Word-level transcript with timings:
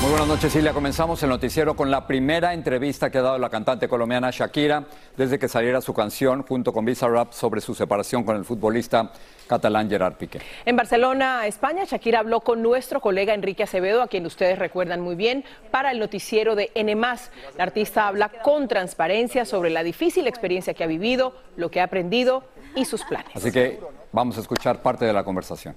Muy 0.00 0.10
buenas 0.10 0.28
noches, 0.28 0.52
Silvia. 0.52 0.72
Comenzamos 0.72 1.20
el 1.24 1.28
noticiero 1.28 1.74
con 1.74 1.90
la 1.90 2.06
primera 2.06 2.54
entrevista 2.54 3.10
que 3.10 3.18
ha 3.18 3.22
dado 3.22 3.36
la 3.36 3.50
cantante 3.50 3.88
colombiana 3.88 4.30
Shakira 4.30 4.84
desde 5.16 5.40
que 5.40 5.48
saliera 5.48 5.80
su 5.80 5.92
canción 5.92 6.44
junto 6.44 6.72
con 6.72 6.84
Bizarrap 6.84 7.32
sobre 7.32 7.60
su 7.60 7.74
separación 7.74 8.22
con 8.22 8.36
el 8.36 8.44
futbolista 8.44 9.10
catalán 9.48 9.90
Gerard 9.90 10.14
Piqué. 10.14 10.40
En 10.64 10.76
Barcelona, 10.76 11.48
España, 11.48 11.82
Shakira 11.84 12.20
habló 12.20 12.42
con 12.42 12.62
nuestro 12.62 13.00
colega 13.00 13.34
Enrique 13.34 13.64
Acevedo, 13.64 14.00
a 14.00 14.06
quien 14.06 14.24
ustedes 14.24 14.56
recuerdan 14.56 15.00
muy 15.00 15.16
bien, 15.16 15.44
para 15.72 15.90
el 15.90 15.98
noticiero 15.98 16.54
de 16.54 16.70
N+. 16.76 16.94
La 16.94 17.64
artista 17.64 18.06
habla 18.06 18.28
con 18.28 18.68
transparencia 18.68 19.44
sobre 19.44 19.70
la 19.70 19.82
difícil 19.82 20.28
experiencia 20.28 20.74
que 20.74 20.84
ha 20.84 20.86
vivido, 20.86 21.34
lo 21.56 21.72
que 21.72 21.80
ha 21.80 21.84
aprendido 21.84 22.44
y 22.76 22.84
sus 22.84 23.02
planes. 23.02 23.32
Así 23.34 23.50
que 23.50 23.80
vamos 24.12 24.38
a 24.38 24.42
escuchar 24.42 24.80
parte 24.80 25.04
de 25.04 25.12
la 25.12 25.24
conversación. 25.24 25.74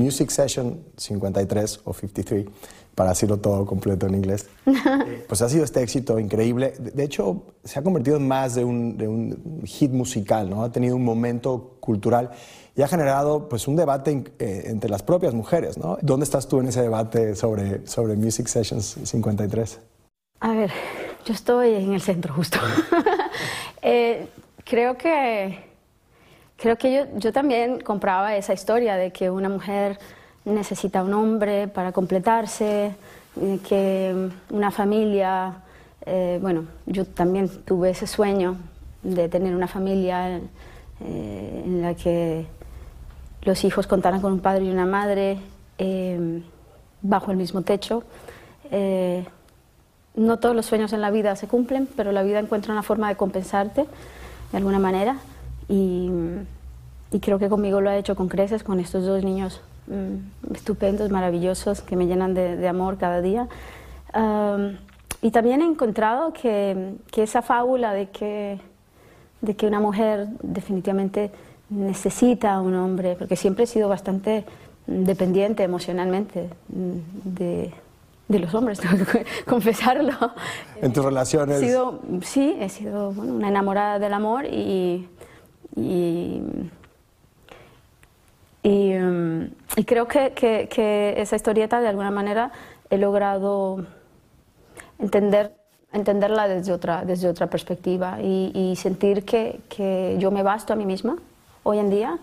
Music 0.00 0.30
Session 0.30 0.82
53 0.96 1.80
o 1.84 1.92
53, 1.92 2.46
para 2.94 3.10
decirlo 3.10 3.36
todo 3.36 3.66
completo 3.66 4.06
en 4.06 4.14
inglés, 4.14 4.48
pues 5.28 5.42
ha 5.42 5.48
sido 5.48 5.64
este 5.64 5.82
éxito 5.82 6.18
increíble. 6.18 6.72
De 6.78 7.04
hecho, 7.04 7.42
se 7.64 7.78
ha 7.78 7.82
convertido 7.82 8.16
en 8.16 8.26
más 8.26 8.54
de 8.54 8.64
un, 8.64 8.96
de 8.96 9.06
un 9.06 9.62
hit 9.64 9.90
musical, 9.92 10.48
¿no? 10.48 10.64
Ha 10.64 10.72
tenido 10.72 10.96
un 10.96 11.04
momento 11.04 11.76
cultural 11.80 12.30
y 12.74 12.82
ha 12.82 12.88
generado 12.88 13.48
pues 13.48 13.68
un 13.68 13.76
debate 13.76 14.24
eh, 14.38 14.62
entre 14.66 14.88
las 14.88 15.02
propias 15.02 15.34
mujeres, 15.34 15.76
¿no? 15.76 15.98
¿Dónde 16.00 16.24
estás 16.24 16.48
tú 16.48 16.60
en 16.60 16.68
ese 16.68 16.80
debate 16.80 17.36
sobre, 17.36 17.86
sobre 17.86 18.16
Music 18.16 18.46
Sessions 18.46 18.96
53? 19.04 19.80
A 20.40 20.52
ver, 20.52 20.70
yo 21.26 21.34
estoy 21.34 21.74
en 21.74 21.92
el 21.92 22.00
centro 22.00 22.34
justo. 22.34 22.58
Eh, 23.82 24.28
creo 24.62 24.98
que, 24.98 25.69
creo 26.60 26.76
que 26.76 26.92
yo, 26.92 27.18
yo 27.18 27.32
también 27.32 27.80
compraba 27.80 28.36
esa 28.36 28.52
historia 28.52 28.96
de 28.96 29.10
que 29.10 29.30
una 29.30 29.48
mujer 29.48 29.98
necesita 30.44 31.02
un 31.02 31.14
hombre 31.14 31.68
para 31.68 31.92
completarse, 31.92 32.94
eh, 33.40 33.58
que 33.66 34.28
una 34.50 34.70
familia, 34.70 35.54
eh, 36.04 36.38
bueno, 36.42 36.64
yo 36.86 37.04
también 37.06 37.48
tuve 37.64 37.90
ese 37.90 38.06
sueño 38.06 38.56
de 39.02 39.28
tener 39.28 39.54
una 39.54 39.68
familia 39.68 40.40
eh, 41.00 41.62
en 41.64 41.82
la 41.82 41.94
que 41.94 42.46
los 43.42 43.64
hijos 43.64 43.86
contaran 43.86 44.20
con 44.20 44.32
un 44.32 44.40
padre 44.40 44.64
y 44.64 44.70
una 44.70 44.84
madre 44.84 45.38
eh, 45.78 46.42
bajo 47.00 47.30
el 47.30 47.38
mismo 47.38 47.62
techo. 47.62 48.04
Eh, 48.70 49.24
no 50.14 50.38
todos 50.38 50.54
los 50.54 50.66
sueños 50.66 50.92
en 50.92 51.00
la 51.00 51.10
vida 51.10 51.36
se 51.36 51.48
cumplen, 51.48 51.88
pero 51.96 52.12
la 52.12 52.22
vida 52.22 52.38
encuentra 52.38 52.72
una 52.72 52.82
forma 52.82 53.08
de 53.08 53.16
compensarte 53.16 53.86
de 54.50 54.56
alguna 54.56 54.78
manera 54.78 55.16
y, 55.70 56.10
y 57.12 57.20
creo 57.20 57.38
que 57.38 57.48
conmigo 57.48 57.80
lo 57.80 57.90
ha 57.90 57.96
hecho 57.96 58.16
con 58.16 58.28
creces, 58.28 58.64
con 58.64 58.80
estos 58.80 59.06
dos 59.06 59.22
niños 59.22 59.62
mm, 59.86 60.54
estupendos, 60.54 61.10
maravillosos, 61.10 61.80
que 61.80 61.94
me 61.94 62.06
llenan 62.06 62.34
de, 62.34 62.56
de 62.56 62.68
amor 62.68 62.98
cada 62.98 63.22
día. 63.22 63.48
Am, 64.12 64.78
y 65.22 65.30
también 65.30 65.62
he 65.62 65.66
encontrado 65.66 66.32
que, 66.32 66.94
que 67.12 67.22
esa 67.22 67.40
fábula 67.40 67.92
de 67.92 68.08
que, 68.08 68.58
de 69.42 69.54
que 69.54 69.66
una 69.66 69.78
mujer 69.78 70.26
definitivamente 70.42 71.30
necesita 71.68 72.54
a 72.54 72.60
un 72.60 72.74
hombre, 72.74 73.14
porque 73.16 73.36
siempre 73.36 73.64
he 73.64 73.66
sido 73.68 73.88
bastante 73.88 74.44
dependiente 74.88 75.62
emocionalmente 75.62 76.50
mm, 76.68 77.28
de, 77.36 77.72
de 78.26 78.38
los 78.40 78.52
hombres, 78.54 78.80
tengo 78.80 79.04
que 79.04 79.24
confesarlo. 79.46 80.14
En 80.82 80.92
tus 80.92 81.04
relaciones... 81.04 81.62
He 81.62 81.66
sido, 81.66 82.00
sí, 82.22 82.56
he 82.58 82.68
sido 82.70 83.12
bueno, 83.12 83.34
una 83.34 83.48
enamorada 83.48 84.00
del 84.00 84.14
amor 84.14 84.46
y, 84.46 85.06
y, 85.76 86.40
y, 88.62 88.92
mm, 88.94 89.44
y 89.76 89.84
creo 89.84 90.06
que, 90.08 90.32
que- 90.32 90.68
que 90.68 91.14
esa 91.20 91.36
historieta 91.36 91.80
de 91.80 91.88
alguna 91.88 92.10
manera 92.10 92.52
he 92.90 92.98
logrado 92.98 93.84
entender, 94.98 95.54
entenderla 95.92 96.48
desde 96.48 96.72
otra, 96.72 97.04
desde 97.04 97.28
otra 97.28 97.46
perspectiva 97.48 98.18
y, 98.20 98.52
y 98.54 98.76
sentir 98.76 99.24
que, 99.24 99.60
que 99.68 100.16
yo 100.18 100.30
me 100.30 100.42
basto 100.42 100.72
a 100.72 100.76
mí 100.76 100.84
misma 100.86 101.16
hoy 101.62 101.78
en 101.78 101.90
día, 101.90 102.18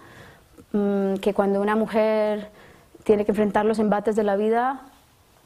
mm, 0.74 1.16
que 1.16 1.34
cuando 1.34 1.62
una 1.62 1.75
mujer 1.75 2.50
tiene 3.03 3.25
que 3.25 3.31
enfrentar 3.31 3.66
los 3.66 3.80
embates 3.80 4.16
de 4.16 4.24
la 4.24 4.36
vida, 4.36 4.81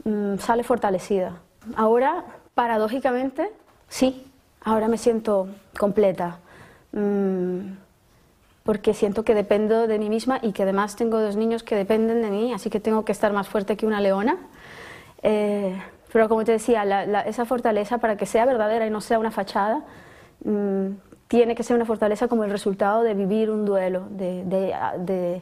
mm, 0.05 0.37
sale 0.37 0.63
fortalecida. 0.63 1.33
Ahora, 1.75 2.23
paradójicamente, 2.55 3.51
sí, 3.87 4.25
ahora 4.63 4.87
me 4.87 4.97
siento 4.97 5.47
completa, 5.77 6.39
mm, 6.93 7.59
porque 8.63 8.93
siento 8.93 9.23
que 9.23 9.33
dependo 9.35 9.87
de 9.87 9.97
mí 9.97 10.09
misma 10.09 10.39
y 10.41 10.51
que 10.51 10.63
además 10.63 10.95
tengo 10.95 11.19
dos 11.19 11.35
niños 11.35 11.63
que 11.63 11.75
dependen 11.75 12.21
de 12.21 12.29
mí, 12.29 12.53
así 12.53 12.69
que 12.69 12.79
tengo 12.79 13.03
que 13.05 13.11
estar 13.11 13.33
más 13.33 13.47
fuerte 13.47 13.75
que 13.77 13.85
una 13.87 14.01
leona. 14.01 14.37
Eh, 15.23 15.75
pero 16.11 16.27
como 16.29 16.43
te 16.43 16.51
decía, 16.53 16.83
la- 16.85 17.05
la- 17.05 17.21
esa 17.21 17.45
fortaleza 17.45 17.97
para 17.99 18.17
que 18.17 18.25
sea 18.25 18.45
verdadera 18.45 18.85
y 18.85 18.89
no 18.89 19.01
sea 19.01 19.17
una 19.19 19.31
fachada, 19.31 19.83
mm, 20.43 20.87
tiene 21.27 21.55
que 21.55 21.63
ser 21.63 21.75
una 21.75 21.85
fortaleza 21.85 22.27
como 22.27 22.43
el 22.43 22.51
resultado 22.51 23.03
de 23.03 23.13
vivir 23.13 23.49
un 23.49 23.65
duelo, 23.65 24.07
de, 24.09 24.43
de- 24.43 24.75
de- 24.99 25.41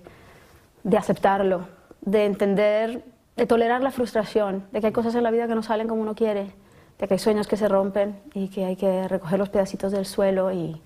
de 0.84 0.98
aceptarlo, 0.98 1.68
de 2.02 2.26
entender, 2.26 3.04
de 3.36 3.46
tolerar 3.48 3.82
la 3.82 3.92
frustración, 3.92 4.64
de 4.72 4.80
que 4.82 4.88
hay 4.88 4.94
cosas 4.94 5.16
en 5.16 5.24
la 5.24 5.32
vida 5.32 5.48
que 5.48 5.56
no 5.56 5.64
salen 5.64 5.88
como 5.88 6.02
uno 6.02 6.14
quiere, 6.16 6.54
de 7.00 7.08
que 7.08 7.14
hay 7.16 7.20
sueños 7.20 7.48
que 7.48 7.58
se 7.58 7.68
rompen 7.68 8.20
y 8.34 8.50
que 8.50 8.66
hay 8.66 8.76
que 8.76 9.08
recoger 9.08 9.40
los 9.40 9.50
pedacitos 9.50 9.92
del 9.92 10.06
suelo 10.06 10.52
y, 10.52 10.80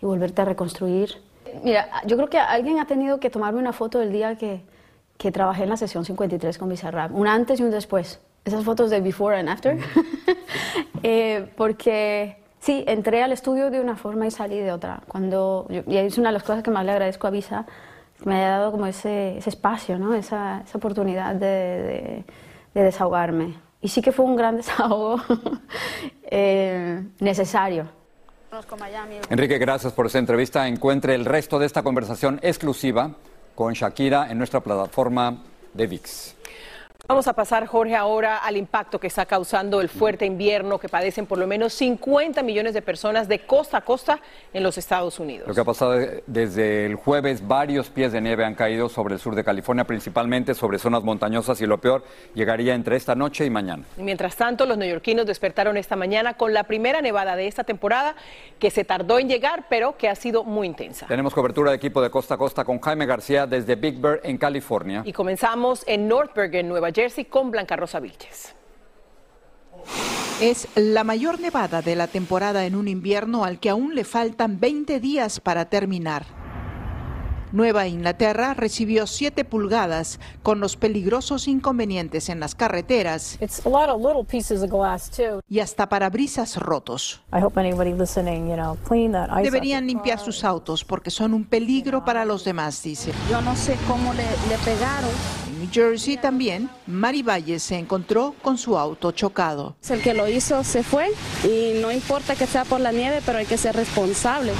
y 0.00 0.06
volverte 0.06 0.42
a 0.42 0.44
reconstruir. 0.44 1.10
Mira, 1.62 1.88
yo 2.06 2.16
creo 2.16 2.28
que 2.28 2.38
alguien 2.38 2.78
ha 2.78 2.86
tenido 2.86 3.20
que 3.20 3.30
tomarme 3.30 3.58
una 3.60 3.72
foto 3.72 3.98
del 3.98 4.12
día 4.12 4.36
que, 4.36 4.62
que 5.18 5.30
trabajé 5.32 5.64
en 5.64 5.68
la 5.70 5.76
sesión 5.76 6.04
53 6.04 6.58
con 6.58 6.68
Bizarrap, 6.68 7.12
un 7.14 7.26
antes 7.28 7.60
y 7.60 7.62
un 7.62 7.70
después. 7.70 8.20
Esas 8.44 8.64
fotos 8.64 8.90
de 8.90 9.00
before 9.00 9.36
and 9.38 9.48
after. 9.48 9.78
Eh, 11.04 11.50
porque 11.56 12.36
sí, 12.60 12.84
entré 12.86 13.22
al 13.24 13.32
estudio 13.32 13.70
de 13.70 13.80
una 13.80 13.96
forma 13.96 14.26
y 14.26 14.30
salí 14.30 14.58
de 14.58 14.70
otra. 14.70 15.00
Cuando, 15.08 15.66
yo- 15.68 15.82
y 15.86 15.96
es 15.96 16.16
una 16.16 16.28
de 16.28 16.34
las 16.34 16.44
cosas 16.44 16.62
que 16.62 16.70
más 16.70 16.84
le 16.84 16.92
agradezco 16.92 17.26
a 17.26 17.30
Visa, 17.30 17.66
que 18.18 18.28
me 18.28 18.36
haya 18.36 18.50
dado 18.50 18.70
como 18.70 18.86
ese, 18.86 19.36
ese 19.38 19.50
espacio, 19.50 19.98
¿no? 19.98 20.14
esa, 20.14 20.62
esa 20.64 20.78
oportunidad 20.78 21.34
de, 21.34 21.46
de- 21.46 22.24
de 22.74 22.82
desahogarme. 22.82 23.54
Y 23.80 23.88
sí 23.88 24.00
que 24.00 24.12
fue 24.12 24.24
un 24.24 24.36
gran 24.36 24.56
desahogo 24.58 25.16
eh, 26.24 27.02
necesario. 27.20 27.86
Enrique, 29.30 29.56
gracias 29.56 29.94
por 29.94 30.04
esta 30.04 30.18
entrevista. 30.18 30.68
Encuentre 30.68 31.14
el 31.14 31.24
resto 31.24 31.58
de 31.58 31.64
esta 31.64 31.82
conversación 31.82 32.38
exclusiva 32.42 33.12
con 33.54 33.72
Shakira 33.72 34.30
en 34.30 34.36
nuestra 34.36 34.60
plataforma 34.60 35.42
de 35.72 35.86
VIX. 35.86 36.34
Vamos 37.12 37.28
a 37.28 37.34
pasar, 37.34 37.66
Jorge, 37.66 37.94
ahora 37.94 38.38
al 38.38 38.56
impacto 38.56 38.98
que 38.98 39.06
está 39.06 39.26
causando 39.26 39.82
el 39.82 39.90
fuerte 39.90 40.24
invierno 40.24 40.78
que 40.78 40.88
padecen 40.88 41.26
por 41.26 41.36
lo 41.36 41.46
menos 41.46 41.74
50 41.74 42.42
millones 42.42 42.72
de 42.72 42.80
personas 42.80 43.28
de 43.28 43.40
costa 43.40 43.76
a 43.76 43.80
costa 43.82 44.18
en 44.54 44.62
los 44.62 44.78
Estados 44.78 45.20
Unidos. 45.20 45.46
Lo 45.46 45.52
que 45.52 45.60
ha 45.60 45.64
pasado 45.64 45.92
desde 46.26 46.86
el 46.86 46.94
jueves, 46.94 47.46
varios 47.46 47.90
pies 47.90 48.12
de 48.12 48.22
nieve 48.22 48.46
han 48.46 48.54
caído 48.54 48.88
sobre 48.88 49.12
el 49.12 49.20
sur 49.20 49.34
de 49.34 49.44
California, 49.44 49.84
principalmente 49.84 50.54
sobre 50.54 50.78
zonas 50.78 51.02
montañosas 51.02 51.60
y 51.60 51.66
lo 51.66 51.82
peor 51.82 52.02
llegaría 52.32 52.74
entre 52.74 52.96
esta 52.96 53.14
noche 53.14 53.44
y 53.44 53.50
mañana. 53.50 53.84
mientras 53.98 54.34
tanto, 54.34 54.64
los 54.64 54.78
neoyorquinos 54.78 55.26
despertaron 55.26 55.76
esta 55.76 55.96
mañana 55.96 56.38
con 56.38 56.54
la 56.54 56.64
primera 56.64 57.02
nevada 57.02 57.36
de 57.36 57.46
esta 57.46 57.64
temporada 57.64 58.16
que 58.58 58.70
se 58.70 58.84
tardó 58.84 59.18
en 59.18 59.28
llegar, 59.28 59.66
pero 59.68 59.98
que 59.98 60.08
ha 60.08 60.14
sido 60.14 60.44
muy 60.44 60.66
intensa. 60.66 61.08
Tenemos 61.08 61.34
cobertura 61.34 61.72
de 61.72 61.76
equipo 61.76 62.00
de 62.00 62.08
costa 62.08 62.36
a 62.36 62.38
costa 62.38 62.64
con 62.64 62.80
Jaime 62.80 63.04
García 63.04 63.46
desde 63.46 63.74
Big 63.74 64.00
Bear 64.00 64.20
en 64.24 64.38
California. 64.38 65.02
Y 65.04 65.12
comenzamos 65.12 65.84
en 65.86 66.08
Northburg, 66.08 66.54
en 66.54 66.68
Nueva 66.68 66.90
Jersey 67.02 67.24
con 67.24 67.50
Blanca 67.50 67.74
Rosa 67.74 67.98
Vilches. 67.98 68.54
Es 70.40 70.68
la 70.76 71.02
mayor 71.02 71.40
nevada 71.40 71.82
de 71.82 71.96
la 71.96 72.06
temporada 72.06 72.64
en 72.64 72.76
un 72.76 72.86
invierno 72.86 73.44
al 73.44 73.58
que 73.58 73.70
aún 73.70 73.96
le 73.96 74.04
faltan 74.04 74.60
20 74.60 75.00
días 75.00 75.40
para 75.40 75.64
terminar. 75.64 76.24
Nueva 77.50 77.88
Inglaterra 77.88 78.54
recibió 78.54 79.08
7 79.08 79.44
pulgadas 79.44 80.20
con 80.44 80.60
los 80.60 80.76
peligrosos 80.76 81.48
inconvenientes 81.48 82.28
en 82.28 82.38
las 82.38 82.54
carreteras 82.54 83.36
y 85.48 85.58
hasta 85.58 85.88
parabrisas 85.88 86.56
rotos. 86.56 87.20
Deberían 89.42 89.86
limpiar 89.88 90.20
sus 90.20 90.44
autos 90.44 90.84
porque 90.84 91.10
son 91.10 91.34
un 91.34 91.44
peligro 91.44 92.04
para 92.04 92.24
los 92.24 92.44
demás, 92.44 92.80
dice. 92.80 93.12
Yo 93.28 93.42
no 93.42 93.56
sé 93.56 93.76
cómo 93.88 94.14
le, 94.14 94.22
le 94.22 94.56
pegaron. 94.64 95.10
En 95.62 95.68
New 95.68 95.74
Jersey 95.74 96.16
también, 96.16 96.68
Mari 96.88 97.22
Valle 97.22 97.60
se 97.60 97.78
encontró 97.78 98.34
con 98.42 98.58
su 98.58 98.76
auto 98.76 99.12
chocado. 99.12 99.76
El 99.88 100.02
que 100.02 100.12
lo 100.12 100.28
hizo 100.28 100.64
se 100.64 100.82
fue 100.82 101.12
y 101.44 101.80
no 101.80 101.92
importa 101.92 102.34
que 102.34 102.48
sea 102.48 102.64
por 102.64 102.80
la 102.80 102.90
nieve, 102.90 103.20
pero 103.24 103.38
hay 103.38 103.46
que 103.46 103.56
ser 103.56 103.76
responsable. 103.76 104.52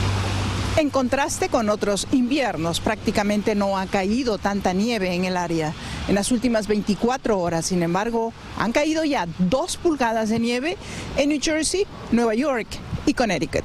En 0.76 0.90
contraste 0.90 1.48
con 1.48 1.70
otros 1.70 2.06
inviernos, 2.12 2.78
prácticamente 2.78 3.56
no 3.56 3.78
ha 3.78 3.86
caído 3.86 4.38
tanta 4.38 4.72
nieve 4.74 5.12
en 5.12 5.24
el 5.24 5.36
área. 5.36 5.74
En 6.06 6.14
las 6.14 6.30
últimas 6.30 6.68
24 6.68 7.36
horas, 7.36 7.66
sin 7.66 7.82
embargo, 7.82 8.32
han 8.56 8.70
caído 8.70 9.02
ya 9.04 9.26
dos 9.38 9.78
pulgadas 9.78 10.28
de 10.28 10.38
nieve 10.38 10.76
en 11.16 11.30
New 11.30 11.40
Jersey, 11.42 11.84
Nueva 12.12 12.36
York 12.36 12.68
y 13.06 13.14
Connecticut. 13.14 13.64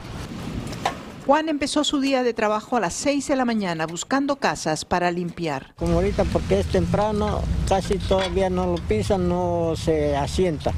Juan 1.27 1.49
empezó 1.49 1.83
su 1.83 1.99
día 1.99 2.23
de 2.23 2.33
trabajo 2.33 2.77
a 2.77 2.79
las 2.79 2.93
6 2.93 3.27
de 3.27 3.35
la 3.35 3.43
mañana 3.43 3.85
buscando 3.85 4.37
casas 4.37 4.85
para 4.85 5.11
limpiar. 5.11 5.73
Como 5.75 5.95
ahorita 5.95 6.23
porque 6.23 6.61
es 6.61 6.67
temprano, 6.67 7.41
casi 7.67 7.97
todavía 7.97 8.49
no 8.49 8.67
lo 8.67 8.75
pisan, 8.75 9.27
no 9.27 9.73
se 9.75 10.15
asienta 10.15 10.71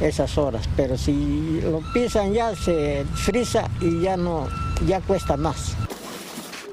esas 0.00 0.38
horas, 0.38 0.66
pero 0.76 0.96
si 0.96 1.60
lo 1.60 1.82
pisan 1.92 2.32
ya 2.32 2.56
se 2.56 3.04
frisa 3.12 3.68
y 3.82 4.00
ya 4.00 4.16
no, 4.16 4.48
ya 4.86 5.02
cuesta 5.02 5.36
más. 5.36 5.76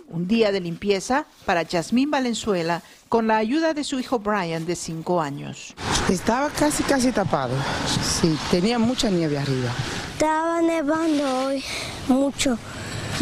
Un 0.08 0.26
día 0.26 0.54
de 0.54 0.62
limpieza 0.62 1.26
para 1.46 1.64
Yasmín 1.64 2.10
Valenzuela 2.10 2.84
con 3.10 3.28
la 3.28 3.36
ayuda 3.36 3.74
de 3.74 3.84
su 3.84 4.00
hijo 4.00 4.20
Brian 4.20 4.66
de 4.66 4.78
5 4.78 5.22
años. 5.22 5.76
Estaba 6.10 6.50
casi 6.52 6.84
casi 6.84 7.12
tapado. 7.12 7.54
Sí, 8.02 8.40
tenía 8.50 8.80
mucha 8.80 9.10
nieve 9.10 9.38
arriba. 9.38 9.72
Estaba 10.14 10.62
nevando 10.62 11.48
hoy 11.48 11.62
mucho. 12.08 12.58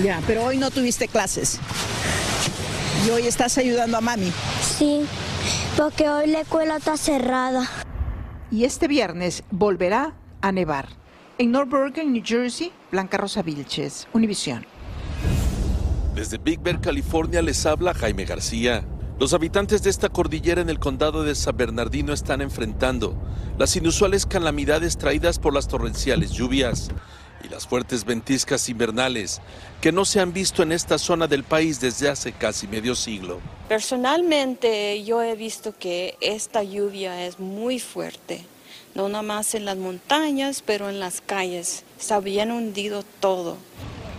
Ya, 0.03 0.21
pero 0.27 0.44
hoy 0.45 0.57
no 0.57 0.69
tuviste 0.69 1.07
clases. 1.07 1.59
Y 3.05 3.09
hoy 3.09 3.25
estás 3.25 3.57
ayudando 3.57 3.97
a 3.97 4.01
mami. 4.01 4.31
Sí, 4.61 5.01
porque 5.75 6.07
hoy 6.09 6.27
la 6.27 6.41
escuela 6.41 6.77
está 6.77 6.97
cerrada 6.97 7.67
y 8.51 8.65
este 8.65 8.88
viernes 8.88 9.44
volverá 9.49 10.13
a 10.41 10.51
nevar. 10.51 10.89
En 11.39 11.51
North 11.51 11.71
Bergen, 11.71 12.13
New 12.13 12.21
Jersey, 12.23 12.71
Blanca 12.91 13.17
Rosa 13.17 13.41
Vilches, 13.41 14.07
Univisión. 14.13 14.65
Desde 16.13 16.38
Big 16.38 16.59
Bear, 16.59 16.79
California, 16.79 17.41
les 17.41 17.65
habla 17.65 17.94
Jaime 17.94 18.25
García. 18.25 18.85
Los 19.19 19.33
habitantes 19.33 19.81
de 19.81 19.89
esta 19.89 20.09
cordillera 20.09 20.61
en 20.61 20.69
el 20.69 20.79
condado 20.79 21.23
de 21.23 21.33
San 21.33 21.57
Bernardino 21.57 22.13
están 22.13 22.41
enfrentando 22.41 23.15
las 23.57 23.75
inusuales 23.75 24.27
calamidades 24.27 24.97
traídas 24.97 25.39
por 25.39 25.55
las 25.55 25.67
torrenciales 25.67 26.31
lluvias 26.31 26.91
y 27.44 27.50
las 27.50 27.68
fuertes 27.68 28.06
ventiscas 28.06 28.69
invernales 28.69 29.42
que 29.81 29.92
no 29.92 30.06
se 30.06 30.19
han 30.19 30.34
visto 30.34 30.63
en 30.63 30.72
esta 30.72 30.98
zona 30.98 31.28
del 31.28 31.44
país 31.44 31.80
desde 31.80 32.10
hace 32.10 32.31
casi 32.31 32.68
medio 32.68 32.95
siglo. 32.95 33.39
Personalmente 33.68 35.04
yo 35.04 35.22
he 35.22 35.36
visto 35.36 35.74
que 35.78 36.18
esta 36.22 36.63
lluvia 36.63 37.25
es 37.25 37.39
muy 37.39 37.80
fuerte, 37.80 38.45
no 38.95 39.10
nada 39.10 39.22
más 39.22 39.56
en 39.56 39.66
las 39.66 39.78
montañas, 39.78 40.63
pero 40.66 40.89
en 40.89 41.00
las 41.00 41.22
calles. 41.22 41.84
Está 42.00 42.19
bien 42.19 42.51
hundido 42.51 43.04
todo. 43.19 43.57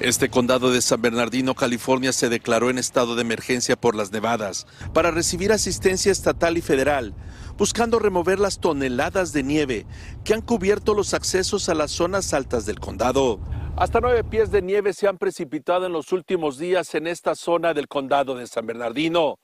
Este 0.01 0.29
condado 0.29 0.71
de 0.71 0.81
San 0.81 1.03
Bernardino, 1.03 1.57
California, 1.57 2.13
se 2.13 2.29
declaró 2.29 2.71
en 2.71 2.79
estado 2.79 3.17
de 3.17 3.23
emergencia 3.23 3.75
por 3.75 3.97
las 3.97 4.13
nevadas 4.13 4.65
para 4.95 5.11
recibir 5.11 5.51
asistencia 5.51 6.13
estatal 6.13 6.57
y 6.57 6.63
federal 6.63 7.15
buscando 7.59 7.99
remover 7.99 8.39
las 8.39 8.61
toneladas 8.61 9.33
de 9.33 9.43
nieve 9.43 9.87
que 10.25 10.33
han 10.33 10.41
cubierto 10.41 10.95
los 10.95 11.13
accesos 11.13 11.69
a 11.69 11.75
las 11.75 11.91
zonas 11.91 12.33
altas 12.33 12.65
del 12.65 12.79
condado. 12.79 13.41
Hasta 13.77 14.01
nueve 14.01 14.23
pies 14.23 14.53
de 14.53 14.63
nieve 14.63 14.93
se 14.93 15.09
han 15.09 15.19
precipitado 15.19 15.85
en 15.87 15.93
los 15.93 16.13
últimos 16.13 16.57
días 16.57 16.95
en 16.95 17.09
esta 17.09 17.35
zona 17.35 17.75
del 17.75 17.89
condado 17.89 18.37
de 18.37 18.47
San 18.47 18.65
Bernardino, 18.65 19.41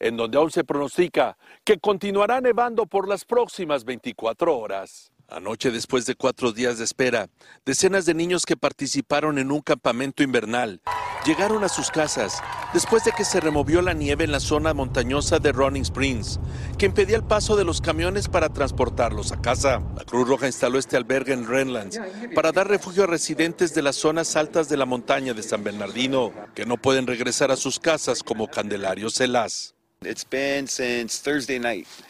en 0.00 0.16
donde 0.16 0.38
aún 0.38 0.50
se 0.50 0.64
pronostica 0.64 1.36
que 1.62 1.78
continuará 1.78 2.40
nevando 2.40 2.86
por 2.86 3.06
las 3.06 3.24
próximas 3.24 3.84
24 3.84 4.56
horas. 4.56 5.12
Anoche, 5.28 5.70
después 5.70 6.06
de 6.06 6.14
cuatro 6.14 6.52
días 6.52 6.78
de 6.78 6.84
espera, 6.84 7.28
decenas 7.66 8.06
de 8.06 8.14
niños 8.14 8.46
que 8.46 8.56
participaron 8.56 9.38
en 9.38 9.52
un 9.52 9.60
campamento 9.60 10.22
invernal 10.22 10.80
llegaron 11.24 11.62
a 11.64 11.68
sus 11.68 11.90
casas 11.90 12.42
después 12.72 13.04
de 13.04 13.12
que 13.12 13.24
se 13.24 13.40
removió 13.40 13.82
la 13.82 13.92
nieve 13.92 14.24
en 14.24 14.32
la 14.32 14.40
zona 14.40 14.72
montañosa 14.72 15.38
de 15.38 15.52
Running 15.52 15.82
Springs, 15.82 16.40
que 16.78 16.86
impedía 16.86 17.16
el 17.16 17.24
paso 17.24 17.54
de 17.56 17.64
los 17.64 17.82
camiones 17.82 18.28
para 18.28 18.48
transportarlos 18.48 19.32
a 19.32 19.40
casa. 19.40 19.82
La 19.94 20.04
Cruz 20.04 20.26
Roja 20.26 20.46
instaló 20.46 20.78
este 20.78 20.96
albergue 20.96 21.34
en 21.34 21.46
Renlands 21.46 22.00
para 22.34 22.52
dar 22.52 22.68
refugio 22.68 23.04
a 23.04 23.06
residentes 23.06 23.74
de 23.74 23.82
las 23.82 23.96
zonas 23.96 24.36
altas 24.36 24.68
de 24.68 24.76
la 24.76 24.86
montaña 24.86 25.34
de 25.34 25.42
San 25.42 25.64
Bernardino, 25.64 26.32
que 26.54 26.64
no 26.64 26.76
pueden 26.78 27.06
regresar 27.06 27.50
a 27.50 27.56
sus 27.56 27.78
casas 27.78 28.22
como 28.22 28.48
Candelario 28.48 29.10
Celas. 29.10 29.74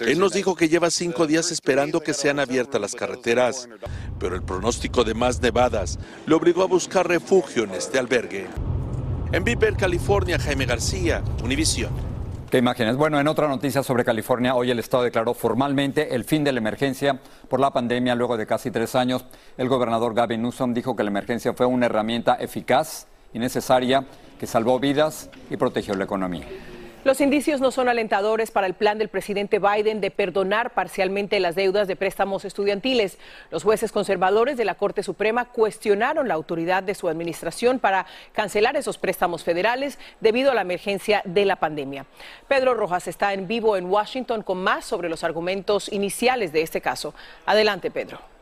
Él 0.01 0.19
nos 0.19 0.33
dijo 0.35 0.55
que 0.55 0.69
lleva 0.69 0.91
cinco 0.91 1.27
días 1.27 1.51
esperando 1.51 2.01
que 2.01 2.13
sean 2.13 2.39
abiertas 2.39 2.79
las 2.79 2.95
carreteras, 2.95 3.67
pero 4.21 4.37
el 4.37 4.43
pronóstico 4.43 5.05
de 5.05 5.15
más 5.15 5.41
nevadas 5.41 5.99
le 6.27 6.35
obligó 6.35 6.63
a 6.63 6.67
buscar 6.67 7.09
refugio 7.09 7.65
en 7.65 7.71
este 7.71 7.99
albergue. 7.99 8.47
En 9.33 9.43
Beaver, 9.43 9.75
California, 9.75 10.39
Jaime 10.39 10.67
García, 10.67 11.23
Univisión. 11.43 11.91
¿Qué 12.51 12.59
imágenes? 12.59 12.97
Bueno, 12.97 13.19
en 13.21 13.29
otra 13.29 13.49
noticia 13.49 13.83
sobre 13.83 14.05
California, 14.05 14.55
hoy 14.55 14.71
el 14.71 14.79
Estado 14.79 15.03
declaró 15.03 15.33
formalmente 15.33 16.15
el 16.15 16.25
fin 16.25 16.45
de 16.45 16.53
la 16.53 16.59
emergencia 16.59 17.19
por 17.49 17.59
la 17.59 17.71
pandemia 17.73 18.15
luego 18.15 18.37
de 18.37 18.47
casi 18.47 18.71
tres 18.71 18.95
años. 18.97 19.25
El 19.57 19.69
gobernador 19.69 20.15
Gavin 20.15 20.43
Newsom 20.43 20.75
dijo 20.75 20.95
que 20.95 21.05
la 21.05 21.11
emergencia 21.11 21.55
fue 21.55 21.65
una 21.65 21.87
herramienta 21.87 22.35
eficaz 22.35 23.07
y 23.33 23.39
necesaria 23.39 24.07
que 24.39 24.47
salvó 24.47 24.79
vidas 24.79 25.31
y 25.49 25.57
protegió 25.57 25.95
la 25.95 26.05
economía. 26.05 26.47
Los 27.05 27.21
indicios 27.21 27.61
no 27.61 27.71
son 27.71 27.89
alentadores 27.89 28.51
para 28.51 28.67
el 28.67 28.75
plan 28.75 28.99
del 28.99 29.09
presidente 29.09 29.61
Biden 29.61 30.01
de 30.01 30.11
perdonar 30.11 30.75
parcialmente 30.75 31.39
las 31.39 31.55
deudas 31.55 31.87
de 31.87 31.95
préstamos 31.95 32.45
estudiantiles. 32.45 33.19
Los 33.53 33.63
jueces 33.63 33.93
conservadores 33.93 34.57
de 34.57 34.65
la 34.65 34.75
Corte 34.75 35.05
Suprema 35.05 35.45
cuestionaron 35.45 36.27
la 36.27 36.35
autoridad 36.35 36.83
de 36.83 36.97
su 36.97 37.09
administración 37.09 37.79
para 37.79 38.05
cancelar 38.33 38.77
esos 38.77 38.99
préstamos 38.99 39.45
federales 39.45 39.99
debido 40.21 40.51
a 40.51 40.55
la 40.55 40.63
emergencia 40.63 41.23
de 41.25 41.45
la 41.45 41.57
pandemia. 41.57 42.05
Pedro 42.49 42.75
Rojas 42.75 43.07
está 43.07 43.33
en 43.33 43.47
vivo 43.47 43.77
en 43.77 43.87
Washington 43.87 44.43
con 44.43 44.59
más 44.59 44.85
sobre 44.85 45.09
los 45.09 45.23
argumentos 45.23 45.91
iniciales 45.93 46.53
de 46.53 46.63
este 46.63 46.81
caso. 46.81 47.15
Adelante, 47.47 47.93
Pedro. 47.93 48.38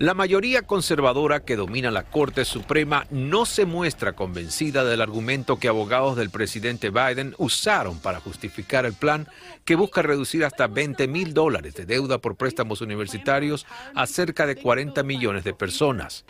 La 0.00 0.12
mayoría 0.12 0.62
conservadora 0.62 1.44
que 1.44 1.54
domina 1.54 1.92
la 1.92 2.02
Corte 2.02 2.44
Suprema 2.44 3.06
no 3.10 3.46
se 3.46 3.64
muestra 3.64 4.14
convencida 4.14 4.82
del 4.82 5.00
argumento 5.00 5.60
que 5.60 5.68
abogados 5.68 6.16
del 6.16 6.30
presidente 6.30 6.90
Biden 6.90 7.36
usaron 7.38 8.00
para 8.00 8.18
justificar 8.18 8.86
el 8.86 8.94
plan 8.94 9.28
que 9.64 9.76
busca 9.76 10.02
reducir 10.02 10.44
hasta 10.44 10.66
20 10.66 11.06
mil 11.06 11.32
dólares 11.32 11.74
de 11.76 11.86
deuda 11.86 12.18
por 12.18 12.34
préstamos 12.34 12.80
universitarios 12.80 13.66
a 13.94 14.08
cerca 14.08 14.46
de 14.46 14.56
40 14.56 15.00
millones 15.04 15.44
de 15.44 15.54
personas. 15.54 16.24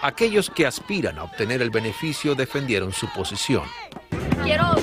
Aquellos 0.00 0.48
que 0.48 0.66
aspiran 0.66 1.18
a 1.18 1.24
obtener 1.24 1.60
el 1.60 1.70
beneficio 1.70 2.34
defendieron 2.34 2.94
su 2.94 3.06
posición. 3.12 3.64
Quiero 4.42 4.74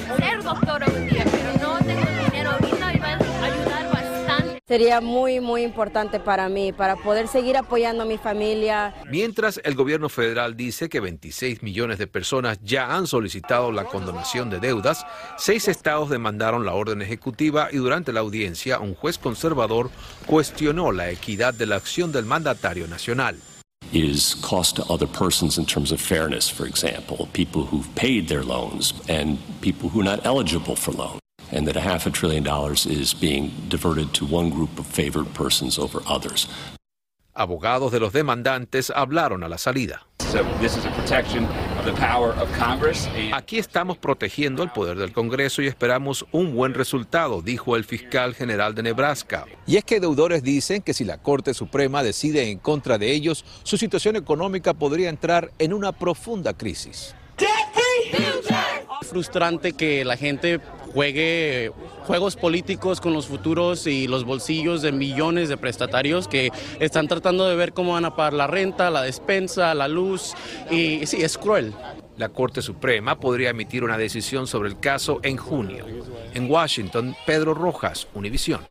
Sería 4.72 5.02
muy, 5.02 5.42
muy 5.42 5.64
importante 5.64 6.22
para 6.22 6.48
mí, 6.48 6.72
para 6.72 6.96
poder 6.96 7.28
seguir 7.28 7.58
apoyando 7.58 8.04
a 8.04 8.06
mi 8.06 8.18
familia. 8.18 8.96
Mientras 9.10 9.60
el 9.66 9.76
gobierno 9.76 10.08
federal 10.08 10.56
dice 10.56 10.88
que 10.88 11.02
26 11.02 11.62
millones 11.62 11.98
de 11.98 12.08
personas 12.08 12.58
ya 12.64 12.96
han 12.96 13.06
solicitado 13.06 13.74
la 13.74 13.84
condonación 13.84 14.50
de 14.50 14.62
deudas, 14.62 15.06
seis 15.38 15.68
estados 15.68 16.10
demandaron 16.10 16.66
la 16.66 16.74
orden 16.74 17.02
ejecutiva 17.02 17.68
y 17.70 17.80
durante 17.80 18.14
la 18.14 18.22
audiencia 18.22 18.80
un 18.80 18.96
juez 18.96 19.18
conservador 19.18 19.90
cuestionó 20.26 20.94
la 20.94 21.10
equidad 21.10 21.54
de 21.54 21.66
la 21.66 21.76
acción 21.76 22.14
del 22.14 22.24
mandatario 22.24 22.88
nacional. 22.88 23.36
is 23.92 24.36
cost 24.36 24.78
to 24.78 24.86
other 24.90 25.06
persons 25.06 25.58
in 25.58 25.66
terms 25.66 25.92
of 25.92 26.00
fairness, 26.00 26.50
for 26.50 26.66
example, 26.66 27.28
people 27.34 27.64
who've 27.64 27.94
paid 27.96 28.30
their 28.30 28.42
loans 28.42 28.94
and 29.10 29.38
people 29.60 29.90
who 29.90 30.00
are 30.00 30.06
not 30.06 30.26
eligible 30.26 30.78
for 30.78 30.94
loans. 30.94 31.21
And 31.52 31.68
that 31.68 31.76
a 31.76 31.82
half 31.82 32.06
a 32.06 32.12
trillion 32.12 32.44
dollars 32.44 32.86
is 32.86 33.14
being 33.14 33.52
diverted 33.70 34.14
to 34.14 34.26
one 34.26 34.50
group 34.50 34.80
of 34.80 34.86
favored 34.86 35.34
persons 35.34 35.78
over 35.78 36.02
others. 36.08 36.48
Abogados 37.34 37.92
de 37.92 38.00
los 38.00 38.12
demandantes 38.12 38.92
hablaron 38.94 39.44
a 39.44 39.50
la 39.50 39.58
salida. 39.58 40.06
Aquí 43.34 43.58
estamos 43.58 43.98
protegiendo 43.98 44.64
el 44.64 44.70
poder 44.72 44.98
del 44.98 45.12
Congreso 45.12 45.62
y 45.62 45.68
esperamos 45.68 46.26
un 46.32 46.54
buen 46.54 46.74
resultado, 46.74 47.42
dijo 47.42 47.76
el 47.76 47.84
fiscal 47.84 48.36
general 48.36 48.76
de 48.76 48.84
Nebraska. 48.84 49.46
Y 49.66 49.78
es 49.78 49.84
que 49.84 50.00
deudores 50.00 50.44
dicen 50.44 50.82
que 50.82 50.94
si 50.94 51.04
la 51.04 51.18
Corte 51.18 51.54
Suprema 51.54 52.04
decide 52.04 52.50
en 52.50 52.60
contra 52.60 52.98
de 52.98 53.12
ellos, 53.12 53.44
su 53.64 53.78
situación 53.78 54.16
económica 54.16 54.74
podría 54.74 55.10
entrar 55.10 55.52
en 55.60 55.74
una 55.74 55.92
profunda 55.92 56.54
crisis. 56.54 57.16
Frustrante 59.02 59.74
que 59.74 60.06
la 60.06 60.16
gente 60.16 60.62
juegue 60.94 61.72
juegos 62.06 62.36
políticos 62.36 63.02
con 63.02 63.14
los 63.14 63.28
futuros 63.28 63.88
y 63.88 64.08
los 64.08 64.24
bolsillos 64.24 64.82
de 64.82 64.92
millones 64.92 65.50
de 65.50 65.58
prestatarios 65.58 66.28
que 66.28 66.52
están 66.80 67.08
tratando 67.08 67.48
de 67.48 67.56
ver 67.56 67.74
cómo 67.74 67.94
van 67.94 68.06
a 68.06 68.16
pagar 68.16 68.34
la 68.34 68.48
renta, 68.48 68.90
la 68.90 69.02
despensa, 69.02 69.74
la 69.74 69.88
luz 69.88 70.34
y 70.70 71.06
sí, 71.06 71.22
es 71.22 71.38
cruel. 71.38 71.74
La 72.18 72.30
Corte 72.30 72.62
Suprema 72.62 73.20
podría 73.20 73.50
emitir 73.50 73.84
una 73.84 73.98
decisión 73.98 74.46
sobre 74.48 74.70
el 74.70 74.80
caso 74.80 75.20
en 75.24 75.38
junio. 75.38 75.86
En 76.34 76.50
Washington, 76.50 77.16
Pedro 77.26 77.54
Rojas, 77.54 78.08
Univisión. 78.14 78.71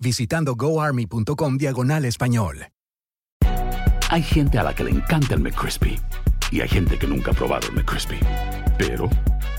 visitando 0.00 0.56
goarmy.com 0.56 1.56
diagonal 1.56 2.04
español. 2.04 2.66
Hay 4.08 4.22
gente 4.24 4.58
a 4.58 4.64
la 4.64 4.74
que 4.74 4.82
le 4.82 4.90
encanta 4.90 5.34
el 5.34 5.40
McCrispy 5.40 6.00
y 6.50 6.60
hay 6.60 6.68
gente 6.68 6.98
que 6.98 7.06
nunca 7.06 7.30
ha 7.30 7.34
probado 7.34 7.68
el 7.68 7.74
McCrispy. 7.74 8.18
Pero 8.76 9.08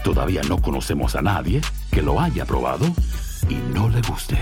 todavía 0.03 0.41
no 0.49 0.61
conocemos 0.61 1.15
a 1.15 1.21
nadie 1.21 1.61
que 1.89 2.01
lo 2.01 2.19
haya 2.19 2.43
probado 2.45 2.85
y 3.47 3.55
no 3.73 3.87
le 3.87 4.01
guste. 4.01 4.37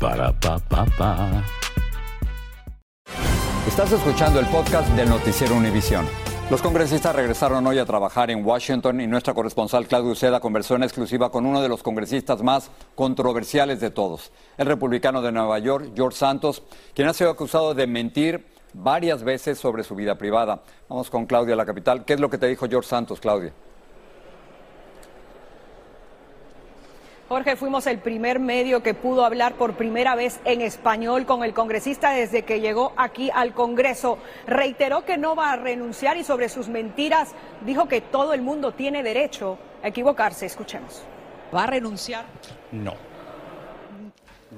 Para 0.00 0.32
pa 0.40 0.58
pa 0.58 0.84
pa. 0.86 1.44
Estás 3.68 3.92
escuchando 3.92 4.40
el 4.40 4.46
podcast 4.46 4.88
del 4.96 5.10
noticiero 5.10 5.54
Univisión. 5.54 6.06
Los 6.50 6.62
congresistas 6.62 7.14
regresaron 7.14 7.64
hoy 7.68 7.78
a 7.78 7.86
trabajar 7.86 8.28
en 8.28 8.44
Washington 8.44 9.00
y 9.00 9.06
nuestra 9.06 9.34
corresponsal 9.34 9.86
Claudio 9.86 10.10
Uceda 10.10 10.40
conversó 10.40 10.74
en 10.74 10.82
exclusiva 10.82 11.30
con 11.30 11.46
uno 11.46 11.62
de 11.62 11.68
los 11.68 11.80
congresistas 11.84 12.42
más 12.42 12.72
controversiales 12.96 13.78
de 13.78 13.90
todos, 13.90 14.32
el 14.58 14.66
republicano 14.66 15.22
de 15.22 15.30
Nueva 15.30 15.60
York, 15.60 15.92
George 15.94 16.18
Santos, 16.18 16.64
quien 16.92 17.06
ha 17.06 17.14
sido 17.14 17.30
acusado 17.30 17.72
de 17.72 17.86
mentir 17.86 18.46
varias 18.74 19.22
veces 19.22 19.60
sobre 19.60 19.84
su 19.84 19.94
vida 19.94 20.18
privada. 20.18 20.64
Vamos 20.88 21.08
con 21.08 21.24
Claudia 21.26 21.54
a 21.54 21.56
la 21.56 21.66
capital. 21.66 22.04
¿Qué 22.04 22.14
es 22.14 22.20
lo 22.20 22.28
que 22.28 22.38
te 22.38 22.48
dijo 22.48 22.66
George 22.68 22.88
Santos, 22.88 23.20
Claudia? 23.20 23.52
Jorge, 27.30 27.54
fuimos 27.54 27.86
el 27.86 28.00
primer 28.00 28.40
medio 28.40 28.82
que 28.82 28.92
pudo 28.92 29.24
hablar 29.24 29.54
por 29.54 29.74
primera 29.74 30.16
vez 30.16 30.40
en 30.44 30.60
español 30.62 31.26
con 31.26 31.44
el 31.44 31.54
congresista 31.54 32.10
desde 32.10 32.42
que 32.42 32.58
llegó 32.58 32.92
aquí 32.96 33.30
al 33.32 33.54
Congreso. 33.54 34.18
Reiteró 34.48 35.04
que 35.04 35.16
no 35.16 35.36
va 35.36 35.52
a 35.52 35.56
renunciar 35.56 36.16
y 36.16 36.24
sobre 36.24 36.48
sus 36.48 36.66
mentiras 36.66 37.28
dijo 37.64 37.86
que 37.86 38.00
todo 38.00 38.32
el 38.34 38.42
mundo 38.42 38.72
tiene 38.72 39.04
derecho 39.04 39.58
a 39.80 39.86
equivocarse. 39.86 40.44
Escuchemos. 40.46 41.02
¿Va 41.54 41.62
a 41.62 41.66
renunciar? 41.68 42.24
No, 42.72 42.94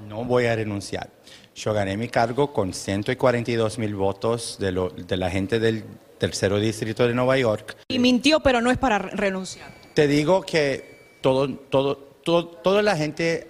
no 0.07 0.23
voy 0.25 0.47
a 0.47 0.55
renunciar. 0.55 1.11
Yo 1.53 1.73
gané 1.73 1.95
mi 1.95 2.07
cargo 2.07 2.53
con 2.53 2.73
142 2.73 3.77
mil 3.77 3.93
votos 3.93 4.57
de, 4.59 4.71
lo- 4.71 4.89
de 4.89 5.15
la 5.17 5.29
gente 5.29 5.59
del 5.59 5.83
tercero 6.17 6.57
distrito 6.59 7.07
de 7.07 7.13
Nueva 7.13 7.37
York. 7.37 7.77
Y 7.89 7.99
mintió, 7.99 8.39
pero 8.39 8.61
no 8.61 8.71
es 8.71 8.79
para 8.79 8.97
re- 8.97 9.11
renunciar. 9.11 9.69
Te 9.93 10.07
digo 10.07 10.41
que 10.41 11.17
todo, 11.21 11.47
todo, 11.55 12.12
toda 12.23 12.81
la 12.81 12.95
gente 12.95 13.45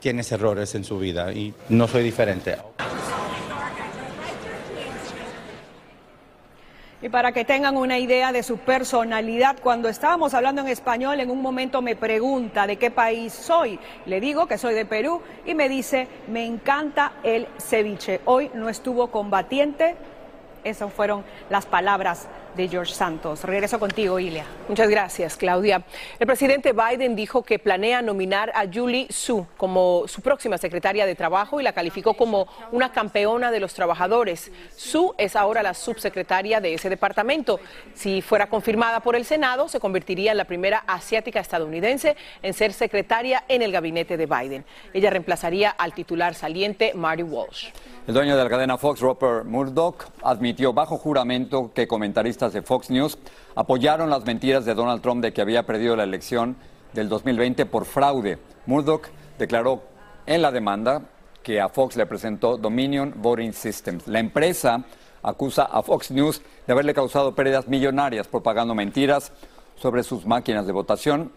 tiene 0.00 0.22
errores 0.30 0.74
en 0.74 0.84
su 0.84 0.98
vida 0.98 1.32
y 1.32 1.54
no 1.68 1.88
soy 1.88 2.02
diferente. 2.02 2.56
Y 7.00 7.08
para 7.10 7.30
que 7.30 7.44
tengan 7.44 7.76
una 7.76 7.98
idea 7.98 8.32
de 8.32 8.42
su 8.42 8.58
personalidad, 8.58 9.58
cuando 9.62 9.88
estábamos 9.88 10.34
hablando 10.34 10.62
en 10.62 10.68
español, 10.68 11.20
en 11.20 11.30
un 11.30 11.40
momento 11.40 11.80
me 11.80 11.94
pregunta 11.94 12.66
de 12.66 12.76
qué 12.76 12.90
país 12.90 13.32
soy. 13.32 13.78
Le 14.04 14.20
digo 14.20 14.46
que 14.46 14.58
soy 14.58 14.74
de 14.74 14.84
Perú 14.84 15.22
y 15.46 15.54
me 15.54 15.68
dice, 15.68 16.08
me 16.26 16.44
encanta 16.44 17.12
el 17.22 17.46
ceviche. 17.58 18.20
Hoy 18.24 18.50
no 18.52 18.68
estuvo 18.68 19.12
combatiente. 19.12 19.94
Esas 20.64 20.92
fueron 20.92 21.24
las 21.50 21.66
palabras 21.66 22.26
de 22.58 22.68
George 22.68 22.92
Santos. 22.92 23.44
Regreso 23.44 23.78
contigo, 23.78 24.18
Ilia. 24.18 24.44
Muchas 24.68 24.90
gracias, 24.90 25.36
Claudia. 25.36 25.84
El 26.18 26.26
presidente 26.26 26.72
Biden 26.72 27.14
dijo 27.14 27.42
que 27.44 27.60
planea 27.60 28.02
nominar 28.02 28.50
a 28.52 28.64
Julie 28.70 29.06
Su 29.10 29.46
como 29.56 30.02
su 30.08 30.20
próxima 30.22 30.58
secretaria 30.58 31.06
de 31.06 31.14
Trabajo 31.14 31.60
y 31.60 31.62
la 31.62 31.72
calificó 31.72 32.14
como 32.14 32.48
una 32.72 32.90
campeona 32.90 33.52
de 33.52 33.60
los 33.60 33.74
trabajadores. 33.74 34.50
Su 34.76 35.14
es 35.18 35.36
ahora 35.36 35.62
la 35.62 35.72
subsecretaria 35.72 36.60
de 36.60 36.74
ese 36.74 36.90
departamento. 36.90 37.60
Si 37.94 38.22
fuera 38.22 38.48
confirmada 38.48 39.00
por 39.00 39.14
el 39.14 39.24
Senado, 39.24 39.68
se 39.68 39.78
convertiría 39.78 40.32
en 40.32 40.38
la 40.38 40.44
primera 40.44 40.82
asiática 40.88 41.38
estadounidense 41.38 42.16
en 42.42 42.54
ser 42.54 42.72
secretaria 42.72 43.44
en 43.46 43.62
el 43.62 43.70
gabinete 43.70 44.16
de 44.16 44.26
Biden. 44.26 44.64
Ella 44.92 45.10
reemplazaría 45.10 45.70
al 45.70 45.92
titular 45.92 46.34
saliente 46.34 46.92
Marty 46.94 47.22
Walsh. 47.22 47.68
El 48.08 48.14
dueño 48.14 48.38
de 48.38 48.42
la 48.42 48.48
cadena 48.48 48.78
Fox, 48.78 49.00
Rupert 49.00 49.44
Murdoch, 49.44 50.06
admitió 50.22 50.72
bajo 50.72 50.96
juramento 50.96 51.70
que 51.74 51.86
comentaristas 51.86 52.47
de 52.52 52.62
Fox 52.62 52.90
News 52.90 53.18
apoyaron 53.54 54.10
las 54.10 54.24
mentiras 54.24 54.64
de 54.64 54.74
Donald 54.74 55.02
Trump 55.02 55.22
de 55.22 55.32
que 55.32 55.40
había 55.40 55.64
perdido 55.64 55.96
la 55.96 56.04
elección 56.04 56.56
del 56.92 57.08
2020 57.08 57.66
por 57.66 57.84
fraude. 57.84 58.38
Murdoch 58.66 59.08
declaró 59.38 59.82
en 60.26 60.42
la 60.42 60.50
demanda 60.50 61.02
que 61.42 61.60
a 61.60 61.68
Fox 61.68 61.96
le 61.96 62.06
presentó 62.06 62.56
Dominion 62.56 63.14
Voting 63.16 63.52
Systems. 63.52 64.06
La 64.06 64.18
empresa 64.18 64.84
acusa 65.22 65.64
a 65.64 65.82
Fox 65.82 66.10
News 66.10 66.42
de 66.66 66.72
haberle 66.72 66.94
causado 66.94 67.34
pérdidas 67.34 67.68
millonarias 67.68 68.28
propagando 68.28 68.74
mentiras 68.74 69.32
sobre 69.76 70.02
sus 70.02 70.26
máquinas 70.26 70.66
de 70.66 70.72
votación. 70.72 71.32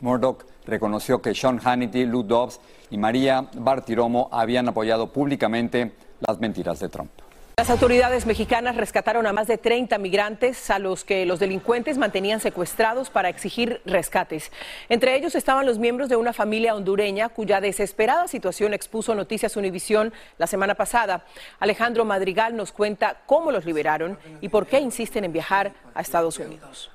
Murdoch 0.00 0.44
reconoció 0.66 1.22
que 1.22 1.34
Sean 1.34 1.60
Hannity, 1.62 2.04
Lou 2.04 2.22
Dobbs 2.22 2.60
y 2.90 2.98
María 2.98 3.48
Bartiromo 3.54 4.28
habían 4.32 4.68
apoyado 4.68 5.12
públicamente 5.12 5.92
las 6.20 6.38
mentiras 6.40 6.80
de 6.80 6.88
Trump. 6.88 7.10
Las 7.56 7.70
autoridades 7.70 8.26
mexicanas 8.26 8.76
rescataron 8.76 9.26
a 9.28 9.32
más 9.32 9.46
de 9.46 9.58
30 9.58 9.96
migrantes 9.98 10.70
a 10.70 10.80
los 10.80 11.04
que 11.04 11.24
los 11.24 11.38
delincuentes 11.38 11.98
mantenían 11.98 12.40
secuestrados 12.40 13.10
para 13.10 13.28
exigir 13.28 13.80
rescates. 13.86 14.50
Entre 14.88 15.14
ellos 15.14 15.36
estaban 15.36 15.64
los 15.64 15.78
miembros 15.78 16.08
de 16.08 16.16
una 16.16 16.32
familia 16.32 16.74
hondureña 16.74 17.28
cuya 17.28 17.60
desesperada 17.60 18.26
situación 18.26 18.74
expuso 18.74 19.14
Noticias 19.14 19.56
Univisión 19.56 20.12
la 20.36 20.48
semana 20.48 20.74
pasada. 20.74 21.24
Alejandro 21.60 22.04
Madrigal 22.04 22.56
nos 22.56 22.72
cuenta 22.72 23.22
cómo 23.24 23.52
los 23.52 23.64
liberaron 23.64 24.18
y 24.40 24.48
por 24.48 24.66
qué 24.66 24.80
insisten 24.80 25.24
en 25.24 25.32
viajar 25.32 25.72
a 25.94 26.00
Estados 26.00 26.40
Unidos. 26.40 26.93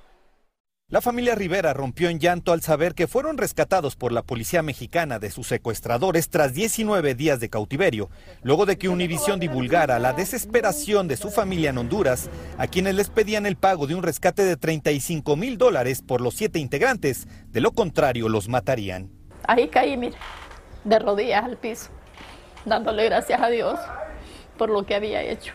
La 0.91 1.01
familia 1.01 1.35
Rivera 1.35 1.71
rompió 1.71 2.09
en 2.09 2.19
llanto 2.19 2.51
al 2.51 2.63
saber 2.63 2.95
que 2.95 3.05
fueron 3.05 3.37
rescatados 3.37 3.95
por 3.95 4.11
la 4.11 4.23
policía 4.23 4.63
mexicana 4.63 5.19
de 5.19 5.29
sus 5.29 5.45
secuestradores 5.45 6.31
tras 6.31 6.55
19 6.55 7.13
días 7.13 7.39
de 7.39 7.47
cautiverio, 7.47 8.09
luego 8.41 8.65
de 8.65 8.79
que 8.79 8.89
Univisión 8.89 9.39
divulgara 9.39 9.99
la 9.99 10.13
desesperación 10.13 11.07
de 11.07 11.15
su 11.15 11.29
familia 11.29 11.69
en 11.69 11.77
Honduras, 11.77 12.31
a 12.57 12.65
quienes 12.65 12.95
les 12.95 13.11
pedían 13.11 13.45
el 13.45 13.55
pago 13.55 13.85
de 13.85 13.93
un 13.93 14.01
rescate 14.01 14.43
de 14.43 14.57
35 14.57 15.35
mil 15.35 15.59
dólares 15.59 16.01
por 16.01 16.21
los 16.21 16.33
siete 16.33 16.57
integrantes, 16.57 17.27
de 17.51 17.61
lo 17.61 17.71
contrario 17.71 18.27
los 18.27 18.49
matarían. 18.49 19.11
Ahí 19.43 19.67
caí, 19.67 19.95
mire, 19.95 20.17
de 20.85 20.97
rodillas 20.97 21.43
al 21.43 21.57
piso, 21.57 21.91
dándole 22.65 23.05
gracias 23.05 23.39
a 23.39 23.49
Dios 23.49 23.79
por 24.59 24.69
lo 24.69 24.85
que 24.85 24.93
había 24.93 25.23
hecho. 25.23 25.53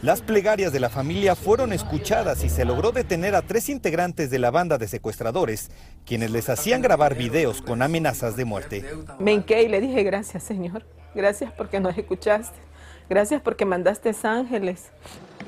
Las 0.00 0.22
plegarias 0.22 0.72
de 0.72 0.80
la 0.80 0.88
familia 0.88 1.34
fueron 1.34 1.74
escuchadas 1.74 2.42
y 2.44 2.48
se 2.48 2.64
logró 2.64 2.92
detener 2.92 3.34
a 3.34 3.42
tres 3.42 3.68
integrantes 3.68 4.30
de 4.30 4.38
la 4.38 4.50
banda 4.50 4.78
de 4.78 4.88
secuestradores, 4.88 5.70
quienes 6.06 6.30
les 6.30 6.48
hacían 6.48 6.80
grabar 6.80 7.16
videos 7.16 7.60
con 7.60 7.82
amenazas 7.82 8.36
de 8.36 8.46
muerte. 8.46 8.84
Me 9.18 9.32
hinqué 9.32 9.64
y 9.64 9.68
le 9.68 9.80
dije 9.80 10.02
gracias, 10.04 10.44
Señor. 10.44 10.86
Gracias 11.14 11.52
porque 11.52 11.80
nos 11.80 11.98
escuchaste. 11.98 12.56
Gracias 13.10 13.42
porque 13.42 13.64
mandaste 13.64 14.14
ángeles. 14.22 14.92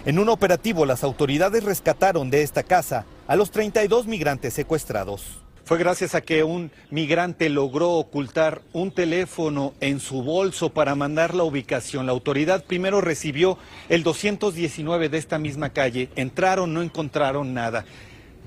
En 0.05 0.19
un 0.19 0.29
operativo, 0.29 0.85
las 0.85 1.05
autoridades 1.05 1.62
rescataron 1.62 2.29
de 2.29 2.43
esta 2.43 2.65
casa 2.65 3.07
a 3.29 3.37
los 3.37 3.53
32 3.53 4.09
migrantes 4.09 4.53
secuestrados. 4.53 5.42
Fue 5.64 5.78
gracias 5.78 6.14
a 6.16 6.21
que 6.21 6.42
un 6.42 6.73
migrante 6.90 7.49
logró 7.49 7.92
ocultar 7.92 8.62
un 8.73 8.90
teléfono 8.90 9.75
en 9.81 10.00
su 10.00 10.23
bolso 10.23 10.71
para 10.71 10.97
mandar 10.97 11.35
la 11.35 11.45
ubicación. 11.45 12.07
La 12.07 12.12
autoridad 12.12 12.64
primero 12.64 13.00
recibió 13.00 13.59
el 13.88 14.02
219 14.02 15.09
de 15.09 15.19
esta 15.19 15.38
misma 15.38 15.71
calle. 15.71 16.11
Entraron, 16.16 16.75
no 16.75 16.83
encontraron 16.83 17.54
nada. 17.54 17.85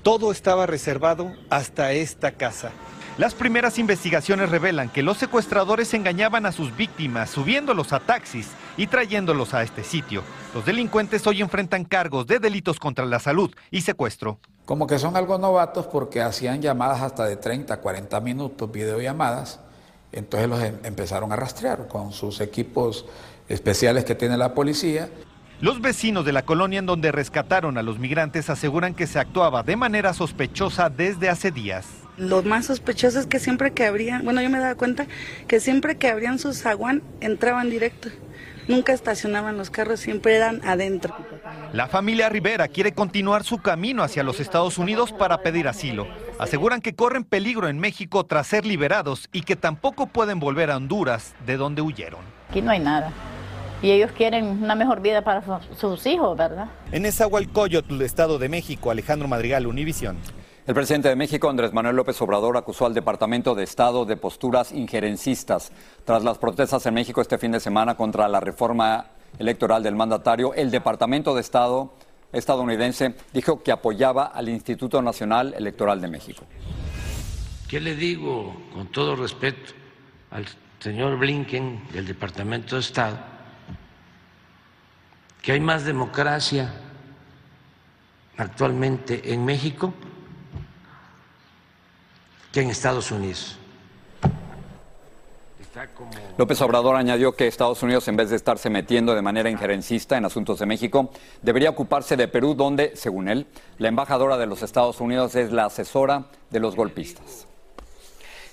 Todo 0.04 0.32
estaba 0.32 0.66
reservado 0.66 1.32
hasta 1.50 1.94
esta 1.94 2.34
casa. 2.34 2.72
Las 3.18 3.34
primeras 3.34 3.80
investigaciones 3.80 4.50
revelan 4.50 4.90
que 4.90 5.02
los 5.02 5.18
secuestradores 5.18 5.94
engañaban 5.94 6.46
a 6.46 6.52
sus 6.52 6.76
víctimas 6.76 7.30
subiéndolos 7.30 7.94
a 7.94 8.02
taxis 8.02 8.50
y 8.76 8.88
trayéndolos 8.88 9.54
a 9.54 9.64
este 9.64 9.86
sitio. 9.86 10.22
Los 10.54 10.66
delincuentes 10.66 11.26
hoy 11.26 11.42
enfrentan 11.42 11.86
cargos 11.86 12.28
de 12.28 12.40
delitos 12.40 12.78
contra 12.78 13.06
la 13.06 13.20
salud 13.20 13.56
y 13.72 13.82
secuestro. 13.82 14.38
Como 14.66 14.88
que 14.88 14.98
son 14.98 15.16
algo 15.16 15.38
novatos 15.38 15.86
porque 15.86 16.22
hacían 16.22 16.62
llamadas 16.62 17.02
hasta 17.02 17.26
de 17.26 17.36
30, 17.36 17.78
40 17.78 18.20
minutos, 18.20 18.72
videollamadas. 18.72 19.60
Entonces 20.12 20.50
los 20.50 20.62
em- 20.62 20.80
empezaron 20.84 21.32
a 21.32 21.36
rastrear 21.36 21.88
con 21.88 22.12
sus 22.12 22.42
equipos 22.42 23.06
especiales 23.48 24.06
que 24.06 24.16
tiene 24.16 24.38
la 24.38 24.54
policía. 24.54 25.10
Los 25.62 25.82
vecinos 25.82 26.26
de 26.26 26.34
la 26.34 26.44
colonia 26.44 26.80
en 26.80 26.86
donde 26.86 27.12
rescataron 27.12 27.78
a 27.78 27.84
los 27.84 28.00
migrantes 28.00 28.50
aseguran 28.50 28.94
que 28.94 29.08
se 29.08 29.20
actuaba 29.20 29.64
de 29.64 29.76
manera 29.76 30.14
sospechosa 30.14 30.90
desde 30.90 31.30
hace 31.30 31.52
días. 31.52 31.86
Lo 32.18 32.44
más 32.44 32.66
sospechoso 32.66 33.20
es 33.20 33.26
que 33.28 33.40
siempre 33.40 33.72
que 33.72 33.86
abrían, 33.86 34.24
bueno, 34.24 34.42
yo 34.42 34.50
me 34.50 34.60
daba 34.60 34.76
cuenta 34.76 35.06
que 35.48 35.60
siempre 35.60 35.98
que 35.98 36.10
abrían 36.10 36.40
su 36.40 36.54
zaguán 36.54 37.04
entraban 37.22 37.70
directo. 37.70 38.10
Nunca 38.68 38.94
estacionaban 38.94 39.58
los 39.58 39.70
carros, 39.70 40.00
siempre 40.00 40.36
eran 40.36 40.62
adentro. 40.66 41.16
La 41.74 41.88
familia 41.88 42.30
Rivera 42.30 42.68
quiere 42.68 42.94
continuar 42.94 43.44
su 43.44 43.60
camino 43.60 44.02
hacia 44.02 44.24
los 44.24 44.40
Estados 44.40 44.78
Unidos 44.78 45.12
para 45.12 45.40
pedir 45.40 45.68
asilo. 45.68 46.08
Aseguran 46.40 46.82
que 46.82 46.96
corren 46.96 47.24
peligro 47.24 47.68
en 47.70 47.80
México 47.80 48.26
tras 48.26 48.48
ser 48.48 48.66
liberados 48.66 49.30
y 49.32 49.42
que 49.42 49.56
tampoco 49.56 50.08
pueden 50.08 50.40
volver 50.40 50.72
a 50.72 50.78
Honduras, 50.78 51.36
de 51.46 51.58
donde 51.58 51.82
huyeron. 51.82 52.22
Aquí 52.50 52.62
no 52.62 52.72
hay 52.72 52.80
nada. 52.80 53.12
Y 53.82 53.92
ellos 53.92 54.12
quieren 54.18 54.46
una 54.64 54.74
mejor 54.74 55.02
vida 55.02 55.22
para 55.22 55.44
su- 55.44 55.76
sus 55.76 56.06
hijos, 56.08 56.36
¿verdad? 56.36 56.68
En 56.92 57.04
Nezahualcóyotl, 57.04 58.02
Estado 58.02 58.40
de 58.40 58.50
México, 58.50 58.90
Alejandro 58.90 59.28
Madrigal, 59.28 59.68
Univisión. 59.68 60.18
El 60.68 60.74
presidente 60.74 61.10
de 61.10 61.16
México, 61.16 61.48
Andrés 61.48 61.74
Manuel 61.74 61.96
López 61.96 62.20
Obrador, 62.24 62.58
acusó 62.58 62.88
al 62.88 62.96
Departamento 62.96 63.54
de 63.54 63.64
Estado 63.64 64.04
de 64.04 64.18
posturas 64.18 64.72
injerencistas. 64.72 65.72
Tras 66.06 66.24
las 66.24 66.40
protestas 66.40 66.84
en 66.88 66.96
México 66.96 67.22
este 67.22 67.38
fin 67.38 67.52
de 67.52 67.60
semana 67.60 67.94
contra 67.96 68.28
la 68.28 68.40
reforma 68.40 69.06
electoral 69.38 69.84
del 69.84 69.94
mandatario, 69.94 70.56
el 70.56 70.72
Departamento 70.72 71.36
de 71.36 71.42
Estado 71.42 71.94
estadounidense 72.34 73.14
dijo 73.32 73.62
que 73.62 73.72
apoyaba 73.72 74.26
al 74.26 74.50
Instituto 74.50 75.04
Nacional 75.04 75.54
Electoral 75.56 76.02
de 76.02 76.08
México. 76.08 76.46
¿Qué 77.70 77.80
le 77.80 77.96
digo 77.96 78.56
con 78.74 78.88
todo 78.88 79.16
respeto 79.16 79.72
al 80.32 80.48
señor 80.80 81.20
Blinken 81.20 81.90
del 81.94 82.08
Departamento 82.08 82.74
de 82.74 82.82
Estado? 82.82 83.20
Que 85.44 85.52
hay 85.52 85.60
más 85.60 85.86
democracia 85.86 86.74
actualmente 88.36 89.32
en 89.32 89.46
México 89.46 89.94
en 92.62 92.70
Estados 92.70 93.12
Unidos. 93.12 93.58
López 96.38 96.62
Obrador 96.62 96.96
añadió 96.96 97.34
que 97.34 97.48
Estados 97.48 97.84
Unidos, 97.84 98.08
en 98.08 98.16
vez 98.16 98.30
de 98.30 98.38
estarse 98.38 98.70
metiendo 98.70 99.14
de 99.14 99.22
manera 99.22 99.50
injerencista 99.50 100.18
en 100.18 100.24
asuntos 100.24 100.60
de 100.60 100.66
México, 100.66 101.10
debería 101.42 101.70
ocuparse 101.70 102.16
de 102.16 102.30
Perú, 102.30 102.54
donde, 102.56 102.96
según 102.96 103.28
él, 103.28 103.48
la 103.78 103.90
embajadora 103.90 104.38
de 104.38 104.46
los 104.46 104.64
Estados 104.64 105.02
Unidos 105.02 105.36
es 105.36 105.52
la 105.52 105.66
asesora 105.66 106.28
de 106.50 106.60
los 106.62 106.76
golpistas. 106.76 107.48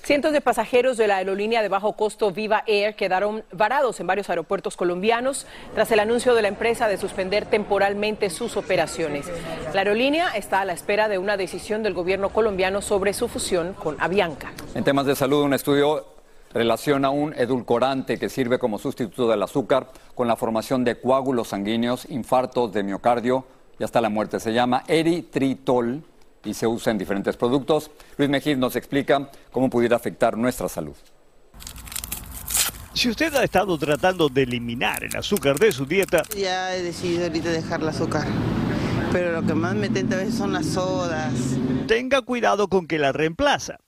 Cientos 0.05 0.33
de 0.33 0.41
pasajeros 0.41 0.97
de 0.97 1.07
la 1.07 1.19
aerolínea 1.19 1.63
de 1.63 1.69
bajo 1.69 1.93
costo 1.93 2.33
Viva 2.33 2.65
Air 2.67 2.97
quedaron 2.97 3.45
varados 3.53 4.01
en 4.01 4.09
varios 4.09 4.29
aeropuertos 4.31 4.77
colombianos 4.77 5.47
tras 5.75 5.93
el 5.93 6.01
anuncio 6.01 6.35
de 6.35 6.43
la 6.43 6.49
empresa 6.49 6.89
de 6.89 6.97
suspender 6.97 7.47
temporalmente 7.47 8.29
sus 8.29 8.57
operaciones. 8.57 9.31
La 9.73 9.83
aerolínea 9.83 10.31
está 10.31 10.63
a 10.63 10.65
la 10.65 10.73
espera 10.73 11.09
de 11.09 11.19
una 11.19 11.37
decisión 11.37 11.85
del 11.85 11.95
gobierno 11.95 12.31
colombiano 12.31 12.83
sobre 12.83 13.13
su 13.13 13.29
fusión 13.29 13.75
con 13.75 13.97
Avianca. 14.01 14.51
En 14.75 14.83
temas 14.83 15.07
de 15.07 15.15
salud, 15.15 15.45
un 15.45 15.55
estudio 15.55 16.05
relaciona 16.53 17.11
un 17.11 17.33
edulcorante 17.35 18.19
que 18.19 18.29
sirve 18.29 18.59
como 18.59 18.81
sustituto 18.81 19.29
del 19.29 19.45
azúcar 19.45 19.93
con 20.17 20.27
la 20.27 20.35
formación 20.35 20.83
de 20.83 21.01
coágulos 21.01 21.49
sanguíneos, 21.49 22.11
infartos 22.11 22.73
de 22.73 22.83
miocardio 22.83 23.45
y 23.79 23.85
hasta 23.85 24.01
la 24.01 24.09
muerte. 24.09 24.41
Se 24.41 24.53
llama 24.53 24.83
eritritol 24.89 26.03
y 26.45 26.55
se 26.55 26.67
usa 26.67 26.91
en 26.91 26.99
diferentes 26.99 27.37
productos. 27.37 27.91
Luis 28.17 28.31
Mejía 28.31 28.57
nos 28.57 28.77
explica 28.77 29.31
cómo 29.51 29.71
pudiera 29.71 29.97
afectar 29.97 30.37
nuestra 30.37 30.69
salud. 30.69 30.95
Si 32.95 33.09
usted 33.09 33.35
ha 33.35 33.43
estado 33.45 33.79
tratando 33.79 34.29
de 34.29 34.43
eliminar 34.43 35.03
el 35.05 35.17
azúcar 35.17 35.59
de 35.59 35.73
su 35.73 35.87
dieta, 35.87 36.23
Ya 36.37 36.75
he 36.77 36.83
decidido 36.83 37.25
ahorita 37.25 37.51
dejar 37.51 37.81
el 37.81 37.89
azúcar, 37.89 38.27
pero 39.11 39.33
lo 39.33 39.47
que 39.47 39.55
más 39.55 39.75
me 39.75 39.89
tenta 39.89 40.17
a 40.17 40.19
veces 40.19 40.35
son 40.35 40.53
las 40.53 40.67
sodas. 40.67 41.33
tenga 41.87 42.21
cuidado 42.21 42.69
con 42.69 42.87
que 42.87 42.99
la 42.99 43.13
reemplaza. 43.13 43.79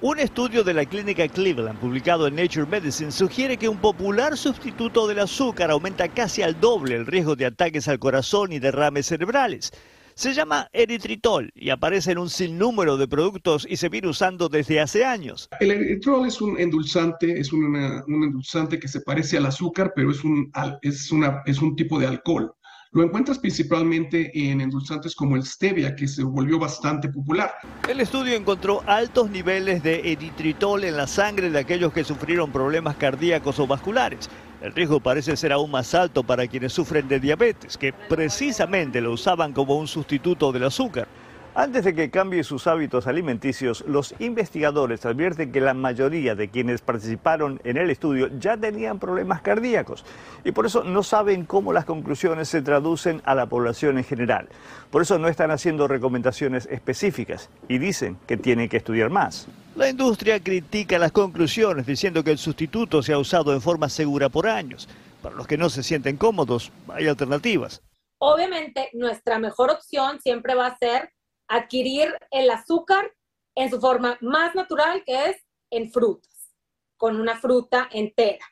Un 0.00 0.18
estudio 0.18 0.64
de 0.64 0.74
la 0.74 0.84
clínica 0.84 1.26
Cleveland 1.28 1.78
publicado 1.78 2.26
en 2.26 2.34
Nature 2.36 2.66
Medicine 2.66 3.10
sugiere 3.10 3.56
que 3.56 3.68
un 3.68 3.78
popular 3.78 4.36
sustituto 4.36 5.06
del 5.06 5.20
azúcar 5.20 5.70
aumenta 5.70 6.08
casi 6.08 6.42
al 6.42 6.60
doble 6.60 6.96
el 6.96 7.06
riesgo 7.06 7.36
de 7.36 7.46
ataques 7.46 7.88
al 7.88 7.98
corazón 7.98 8.52
y 8.52 8.58
derrames 8.58 9.06
cerebrales. 9.06 9.72
Se 10.16 10.32
llama 10.32 10.68
eritritol 10.72 11.50
y 11.56 11.70
aparece 11.70 12.12
en 12.12 12.18
un 12.18 12.30
sinnúmero 12.30 12.96
de 12.96 13.08
productos 13.08 13.66
y 13.68 13.76
se 13.76 13.88
viene 13.88 14.08
usando 14.08 14.48
desde 14.48 14.80
hace 14.80 15.04
años. 15.04 15.48
El 15.58 15.72
eritritol 15.72 16.28
es 16.28 16.40
un 16.40 16.58
endulzante, 16.58 17.40
es 17.40 17.52
una- 17.52 18.04
un 18.06 18.22
endulzante 18.22 18.78
que 18.78 18.86
se 18.86 19.00
parece 19.00 19.38
al 19.38 19.46
azúcar, 19.46 19.92
pero 19.96 20.12
es 20.12 20.22
un, 20.22 20.52
es 20.82 21.10
una, 21.10 21.42
es 21.46 21.60
un 21.60 21.74
tipo 21.74 21.98
de 21.98 22.06
alcohol. 22.06 22.54
Lo 22.94 23.02
encuentras 23.02 23.40
principalmente 23.40 24.30
en 24.32 24.60
endulzantes 24.60 25.16
como 25.16 25.34
el 25.34 25.42
stevia, 25.42 25.96
que 25.96 26.06
se 26.06 26.22
volvió 26.22 26.60
bastante 26.60 27.08
popular. 27.08 27.52
El 27.88 27.98
estudio 27.98 28.36
encontró 28.36 28.84
altos 28.86 29.28
niveles 29.30 29.82
de 29.82 30.12
eritritol 30.12 30.84
en 30.84 30.96
la 30.96 31.08
sangre 31.08 31.50
de 31.50 31.58
aquellos 31.58 31.92
que 31.92 32.04
sufrieron 32.04 32.52
problemas 32.52 32.94
cardíacos 32.94 33.58
o 33.58 33.66
vasculares. 33.66 34.30
El 34.62 34.72
riesgo 34.72 35.00
parece 35.00 35.36
ser 35.36 35.52
aún 35.52 35.72
más 35.72 35.92
alto 35.92 36.22
para 36.22 36.46
quienes 36.46 36.72
sufren 36.72 37.08
de 37.08 37.18
diabetes, 37.18 37.76
que 37.76 37.92
precisamente 37.92 39.00
lo 39.00 39.10
usaban 39.10 39.52
como 39.52 39.76
un 39.76 39.88
sustituto 39.88 40.52
del 40.52 40.62
azúcar. 40.62 41.08
Antes 41.56 41.84
de 41.84 41.94
que 41.94 42.10
cambie 42.10 42.42
sus 42.42 42.66
hábitos 42.66 43.06
alimenticios, 43.06 43.84
los 43.86 44.12
investigadores 44.18 45.06
advierten 45.06 45.52
que 45.52 45.60
la 45.60 45.72
mayoría 45.72 46.34
de 46.34 46.48
quienes 46.48 46.80
participaron 46.80 47.60
en 47.62 47.76
el 47.76 47.90
estudio 47.90 48.28
ya 48.40 48.56
tenían 48.56 48.98
problemas 48.98 49.40
cardíacos 49.40 50.04
y 50.42 50.50
por 50.50 50.66
eso 50.66 50.82
no 50.82 51.04
saben 51.04 51.44
cómo 51.44 51.72
las 51.72 51.84
conclusiones 51.84 52.48
se 52.48 52.60
traducen 52.60 53.22
a 53.24 53.36
la 53.36 53.46
población 53.46 53.98
en 53.98 54.04
general. 54.04 54.48
Por 54.90 55.02
eso 55.02 55.16
no 55.16 55.28
están 55.28 55.52
haciendo 55.52 55.86
recomendaciones 55.86 56.66
específicas 56.66 57.48
y 57.68 57.78
dicen 57.78 58.18
que 58.26 58.36
tienen 58.36 58.68
que 58.68 58.78
estudiar 58.78 59.10
más. 59.10 59.46
La 59.76 59.88
industria 59.88 60.40
critica 60.40 60.98
las 60.98 61.12
conclusiones 61.12 61.86
diciendo 61.86 62.24
que 62.24 62.32
el 62.32 62.38
sustituto 62.38 63.00
se 63.00 63.12
ha 63.12 63.18
usado 63.18 63.52
en 63.52 63.60
forma 63.60 63.88
segura 63.88 64.28
por 64.28 64.48
años. 64.48 64.88
Para 65.22 65.36
los 65.36 65.46
que 65.46 65.56
no 65.56 65.70
se 65.70 65.84
sienten 65.84 66.16
cómodos, 66.16 66.72
hay 66.88 67.06
alternativas. 67.06 67.80
Obviamente, 68.18 68.88
nuestra 68.92 69.38
mejor 69.38 69.70
opción 69.70 70.18
siempre 70.20 70.56
va 70.56 70.66
a 70.68 70.78
ser 70.78 71.13
adquirir 71.48 72.14
el 72.30 72.50
azúcar 72.50 73.12
en 73.54 73.70
su 73.70 73.80
forma 73.80 74.18
más 74.20 74.54
natural, 74.54 75.02
que 75.04 75.30
es 75.30 75.36
en 75.70 75.90
frutas, 75.90 76.52
con 76.96 77.20
una 77.20 77.36
fruta 77.36 77.88
entera. 77.92 78.44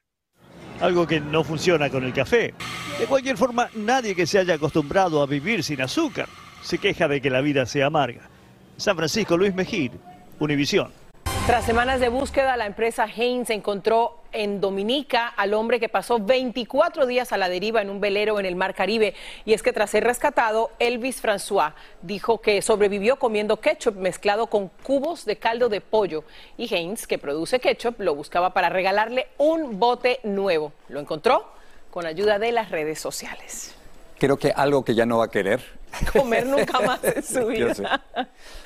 Algo 0.80 1.06
que 1.06 1.20
no 1.20 1.44
funciona 1.44 1.90
con 1.90 2.04
el 2.04 2.12
café. 2.12 2.54
De 2.98 3.06
cualquier 3.06 3.36
forma, 3.36 3.68
nadie 3.74 4.14
que 4.14 4.26
se 4.26 4.38
haya 4.38 4.54
acostumbrado 4.54 5.22
a 5.22 5.26
vivir 5.26 5.62
sin 5.64 5.80
azúcar 5.80 6.28
se 6.62 6.78
queja 6.78 7.08
de 7.08 7.20
que 7.20 7.30
la 7.30 7.40
vida 7.40 7.66
sea 7.66 7.86
amarga. 7.86 8.28
San 8.76 8.96
Francisco, 8.96 9.36
Luis 9.36 9.54
Mejir, 9.54 9.92
Univisión. 10.38 10.92
Tras 11.46 11.64
semanas 11.64 11.98
de 11.98 12.08
búsqueda, 12.08 12.56
la 12.56 12.66
empresa 12.66 13.02
Haynes 13.02 13.50
encontró 13.50 14.20
en 14.30 14.60
Dominica 14.60 15.26
al 15.26 15.54
hombre 15.54 15.80
que 15.80 15.88
pasó 15.88 16.20
24 16.20 17.04
días 17.04 17.32
a 17.32 17.36
la 17.36 17.48
deriva 17.48 17.82
en 17.82 17.90
un 17.90 18.00
velero 18.00 18.38
en 18.38 18.46
el 18.46 18.54
Mar 18.54 18.76
Caribe. 18.76 19.14
Y 19.44 19.52
es 19.52 19.60
que 19.60 19.72
tras 19.72 19.90
ser 19.90 20.04
rescatado, 20.04 20.70
Elvis 20.78 21.20
François 21.20 21.74
dijo 22.00 22.40
que 22.40 22.62
sobrevivió 22.62 23.18
comiendo 23.18 23.60
ketchup 23.60 23.96
mezclado 23.96 24.46
con 24.46 24.68
cubos 24.68 25.24
de 25.24 25.36
caldo 25.36 25.68
de 25.68 25.80
pollo. 25.80 26.22
Y 26.56 26.72
Haynes, 26.72 27.08
que 27.08 27.18
produce 27.18 27.58
ketchup, 27.58 28.00
lo 28.00 28.14
buscaba 28.14 28.54
para 28.54 28.68
regalarle 28.68 29.26
un 29.36 29.80
bote 29.80 30.20
nuevo. 30.22 30.72
Lo 30.88 31.00
encontró 31.00 31.48
con 31.90 32.06
ayuda 32.06 32.38
de 32.38 32.52
las 32.52 32.70
redes 32.70 33.00
sociales. 33.00 33.74
Creo 34.22 34.36
que 34.36 34.52
algo 34.54 34.84
que 34.84 34.94
ya 34.94 35.04
no 35.04 35.18
va 35.18 35.24
a 35.24 35.30
querer 35.32 35.60
comer 36.12 36.46
nunca 36.46 36.78
más 36.78 37.02
en 37.02 37.24
su 37.24 37.44
vida. 37.44 38.04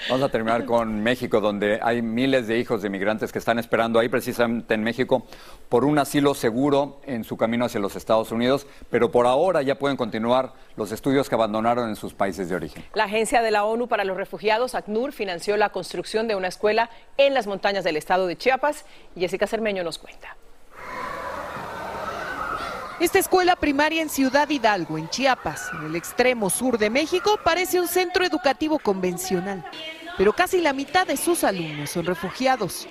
Vamos 0.06 0.22
a 0.22 0.28
terminar 0.28 0.66
con 0.66 1.02
México, 1.02 1.40
donde 1.40 1.80
hay 1.82 2.02
miles 2.02 2.46
de 2.46 2.58
hijos 2.58 2.82
de 2.82 2.90
migrantes 2.90 3.32
que 3.32 3.38
están 3.38 3.58
esperando 3.58 3.98
ahí 3.98 4.10
precisamente 4.10 4.74
en 4.74 4.82
México 4.82 5.26
por 5.70 5.86
un 5.86 5.98
asilo 5.98 6.34
seguro 6.34 7.00
en 7.06 7.24
su 7.24 7.38
camino 7.38 7.64
hacia 7.64 7.80
los 7.80 7.96
Estados 7.96 8.32
Unidos, 8.32 8.66
pero 8.90 9.10
por 9.10 9.26
ahora 9.26 9.62
ya 9.62 9.78
pueden 9.78 9.96
continuar 9.96 10.52
los 10.76 10.92
estudios 10.92 11.30
que 11.30 11.36
abandonaron 11.36 11.88
en 11.88 11.96
sus 11.96 12.12
países 12.12 12.50
de 12.50 12.54
origen. 12.54 12.84
La 12.92 13.04
Agencia 13.04 13.40
de 13.40 13.50
la 13.50 13.64
ONU 13.64 13.88
para 13.88 14.04
los 14.04 14.18
Refugiados, 14.18 14.74
ACNUR, 14.74 15.12
financió 15.12 15.56
la 15.56 15.70
construcción 15.70 16.28
de 16.28 16.34
una 16.34 16.48
escuela 16.48 16.90
en 17.16 17.32
las 17.32 17.46
montañas 17.46 17.82
del 17.82 17.96
estado 17.96 18.26
de 18.26 18.36
Chiapas. 18.36 18.84
Jessica 19.16 19.46
Cermeño 19.46 19.82
nos 19.84 19.96
cuenta. 19.96 20.36
Esta 22.98 23.18
escuela 23.18 23.56
primaria 23.56 24.00
en 24.00 24.08
Ciudad 24.08 24.48
Hidalgo, 24.48 24.96
en 24.96 25.10
Chiapas, 25.10 25.68
en 25.74 25.84
el 25.84 25.96
extremo 25.96 26.48
sur 26.48 26.78
de 26.78 26.88
México, 26.88 27.38
parece 27.44 27.78
un 27.78 27.88
centro 27.88 28.24
educativo 28.24 28.78
convencional, 28.78 29.66
pero 30.16 30.32
casi 30.32 30.62
la 30.62 30.72
mitad 30.72 31.06
de 31.06 31.18
sus 31.18 31.44
alumnos 31.44 31.90
son 31.90 32.06
refugiados. 32.06 32.88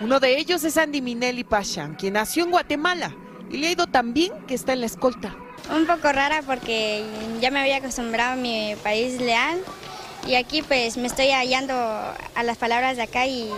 Uno 0.00 0.20
de 0.20 0.38
ellos 0.38 0.62
es 0.62 0.76
Andy 0.76 1.02
Minelli 1.02 1.42
Pachan, 1.42 1.96
quien 1.96 2.12
nació 2.12 2.44
en 2.44 2.52
Guatemala 2.52 3.12
y 3.50 3.56
le 3.56 3.66
ha 3.66 3.72
ido 3.72 3.88
tan 3.88 4.14
bien 4.14 4.32
que 4.46 4.54
está 4.54 4.72
en 4.72 4.80
la 4.80 4.86
escolta. 4.86 5.34
Un 5.68 5.84
poco 5.84 6.12
rara 6.12 6.42
porque 6.42 7.04
ya 7.40 7.50
me 7.50 7.58
había 7.58 7.78
acostumbrado 7.78 8.34
a 8.34 8.36
mi 8.36 8.76
país 8.84 9.20
leal 9.20 9.58
y 10.26 10.34
aquí 10.34 10.62
pues 10.62 10.96
me 10.96 11.06
estoy 11.06 11.30
hallando 11.30 11.74
a 11.74 12.42
las 12.44 12.58
palabras 12.58 12.96
de 12.96 13.02
acá 13.02 13.26
y 13.26 13.50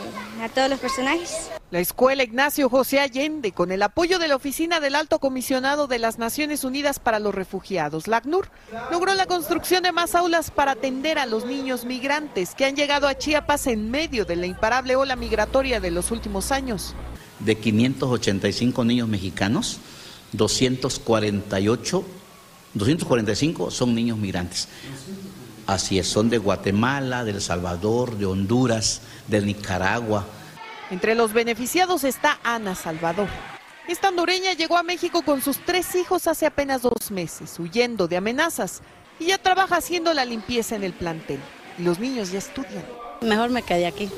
a 0.43 0.49
todos 0.49 0.71
los 0.71 0.79
personajes. 0.79 1.51
La 1.71 1.81
escuela 1.81 2.23
Ignacio 2.23 2.69
José 2.69 3.01
Allende, 3.01 3.53
con 3.53 3.73
el 3.73 3.83
apoyo 3.83 4.19
de 4.19 4.29
la 4.29 4.37
Oficina 4.37 4.81
del 4.81 4.95
Alto 4.95 5.19
Comisionado 5.19 5.87
de 5.87 5.99
las 5.99 6.19
Naciones 6.19 6.65
Unidas 6.65 6.99
para 6.99 7.19
los 7.19 7.35
Refugiados, 7.35 8.09
la 8.09 8.19
ACNUR, 8.19 8.51
logró 8.91 9.15
la 9.15 9.27
construcción 9.27 9.83
de 9.83 9.93
más 9.93 10.15
aulas 10.15 10.51
para 10.51 10.73
atender 10.73 11.19
a 11.19 11.27
los 11.27 11.47
niños 11.47 11.85
migrantes 11.85 12.55
que 12.55 12.67
han 12.67 12.77
llegado 12.77 13.09
a 13.09 13.17
Chiapas 13.17 13.67
en 13.67 13.91
medio 13.91 14.25
de 14.25 14.37
la 14.37 14.47
imparable 14.47 14.97
ola 14.97 15.17
migratoria 15.17 15.81
de 15.81 15.91
los 15.91 16.11
últimos 16.11 16.53
años. 16.53 16.95
De 17.41 17.57
585 17.57 18.85
niños 18.85 19.09
mexicanos, 19.09 19.79
248, 20.33 22.05
245 22.75 23.71
son 23.71 23.95
niños 23.95 24.19
migrantes. 24.19 24.69
Así 25.73 25.99
es, 25.99 26.07
son 26.07 26.29
de 26.29 26.37
Guatemala, 26.37 27.25
de 27.25 27.31
El 27.31 27.41
Salvador, 27.41 28.19
de 28.19 28.27
Honduras, 28.27 29.01
de 29.27 29.41
Nicaragua. 29.41 30.27
Entre 30.91 31.15
los 31.15 31.33
beneficiados 31.33 32.05
está 32.05 32.39
Ana 32.45 32.75
Salvador. 32.75 33.29
Esta 33.89 34.11
hondureña 34.11 34.53
llegó 34.53 34.77
a 34.77 34.83
México 34.83 35.23
con 35.23 35.41
sus 35.41 35.65
tres 35.65 35.95
hijos 35.95 36.27
hace 36.27 36.45
apenas 36.45 36.83
dos 36.83 37.11
meses, 37.11 37.59
huyendo 37.59 38.07
de 38.07 38.19
amenazas, 38.19 38.83
y 39.19 39.29
ya 39.29 39.39
trabaja 39.39 39.77
haciendo 39.77 40.13
la 40.13 40.27
limpieza 40.27 40.77
en 40.77 40.85
el 40.85 40.93
plantel. 40.93 41.41
Y 41.79 41.85
los 41.85 41.99
niños 41.99 42.31
ya 42.31 42.39
estudian. 42.41 42.85
Mejor 43.23 43.49
me 43.49 43.63
quedé 43.63 43.87
aquí 43.87 44.11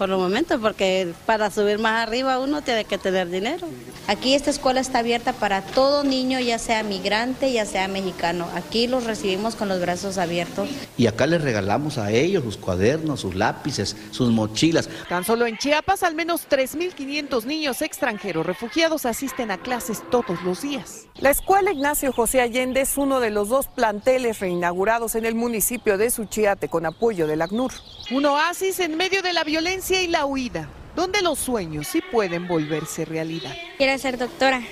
por 0.00 0.08
los 0.08 0.18
momentos, 0.18 0.58
porque 0.62 1.12
para 1.26 1.50
subir 1.50 1.78
más 1.78 2.08
arriba 2.08 2.38
uno 2.38 2.62
tiene 2.62 2.86
que 2.86 2.96
tener 2.96 3.28
dinero. 3.28 3.68
Aquí 4.08 4.32
esta 4.32 4.48
escuela 4.48 4.80
está 4.80 5.00
abierta 5.00 5.34
para 5.34 5.60
todo 5.60 6.04
niño, 6.04 6.40
ya 6.40 6.58
sea 6.58 6.82
migrante, 6.82 7.52
ya 7.52 7.66
sea 7.66 7.86
mexicano. 7.86 8.48
Aquí 8.54 8.86
los 8.86 9.04
recibimos 9.04 9.56
con 9.56 9.68
los 9.68 9.78
brazos 9.78 10.16
abiertos. 10.16 10.70
Y 10.96 11.06
acá 11.06 11.26
les 11.26 11.42
regalamos 11.42 11.98
a 11.98 12.10
ellos 12.12 12.44
sus 12.44 12.56
cuadernos, 12.56 13.20
sus 13.20 13.34
lápices, 13.34 13.94
sus 14.10 14.30
mochilas. 14.30 14.88
Tan 15.06 15.22
solo 15.22 15.46
en 15.46 15.58
Chiapas, 15.58 16.02
al 16.02 16.14
menos 16.14 16.48
3.500 16.48 17.44
niños 17.44 17.82
extranjeros 17.82 18.46
refugiados 18.46 19.04
asisten 19.04 19.50
a 19.50 19.58
clases 19.58 20.02
todos 20.10 20.42
los 20.42 20.62
días. 20.62 21.08
La 21.16 21.28
escuela 21.28 21.72
Ignacio 21.72 22.10
José 22.14 22.40
Allende 22.40 22.80
es 22.80 22.96
uno 22.96 23.20
de 23.20 23.28
los 23.28 23.50
dos 23.50 23.66
planteles 23.66 24.40
reinaugurados 24.40 25.14
en 25.14 25.26
el 25.26 25.34
municipio 25.34 25.98
de 25.98 26.10
Suchiate 26.10 26.68
con 26.68 26.86
apoyo 26.86 27.26
del 27.26 27.42
ACNUR. 27.42 27.72
Un 28.10 28.26
oasis 28.26 28.80
en 28.80 28.96
medio 28.96 29.22
de 29.22 29.32
la 29.32 29.44
violencia 29.44 30.02
y 30.02 30.08
la 30.08 30.26
huida, 30.26 30.68
donde 30.96 31.22
los 31.22 31.38
sueños 31.38 31.86
sí 31.86 32.02
pueden 32.10 32.48
volverse 32.48 33.04
realidad. 33.04 33.52
Quiero 33.78 33.96
ser 33.98 34.18
doctora. 34.18 34.62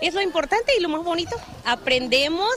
Es 0.00 0.14
lo 0.14 0.22
importante 0.22 0.72
y 0.78 0.80
lo 0.80 0.88
más 0.88 1.02
bonito. 1.02 1.34
Aprendemos. 1.64 2.54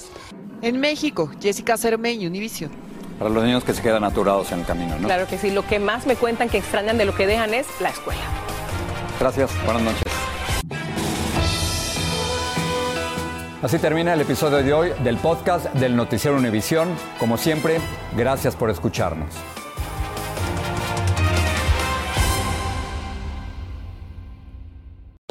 En 0.62 0.80
México, 0.80 1.32
Jessica 1.42 1.76
Cermeño, 1.76 2.30
Univision. 2.30 2.70
Para 3.18 3.32
los 3.32 3.44
niños 3.44 3.64
que 3.64 3.74
se 3.74 3.82
quedan 3.82 4.04
aturados 4.04 4.52
en 4.52 4.60
el 4.60 4.66
camino, 4.68 5.00
¿no? 5.00 5.08
Claro 5.08 5.28
que 5.28 5.40
sí. 5.40 5.50
Lo 5.50 5.66
que 5.66 5.80
más 5.80 6.06
me 6.06 6.16
cuentan 6.16 6.50
que 6.50 6.60
extrañan 6.60 7.00
de 7.00 7.06
lo 7.06 7.16
que 7.16 7.26
dejan 7.26 7.56
es 7.56 7.66
la 7.80 7.90
escuela. 7.90 8.22
Gracias. 9.20 9.50
Buenas 9.66 9.82
noches. 9.82 10.04
Así 13.64 13.80
termina 13.80 14.14
el 14.14 14.22
episodio 14.22 14.58
de 14.58 14.72
hoy 14.72 14.92
del 15.04 15.18
podcast 15.18 15.66
del 15.74 15.96
Noticiero 15.96 16.38
Univisión. 16.38 16.90
Como 17.18 17.38
siempre, 17.38 17.80
gracias 18.16 18.56
por 18.56 18.70
escucharnos. 18.70 19.34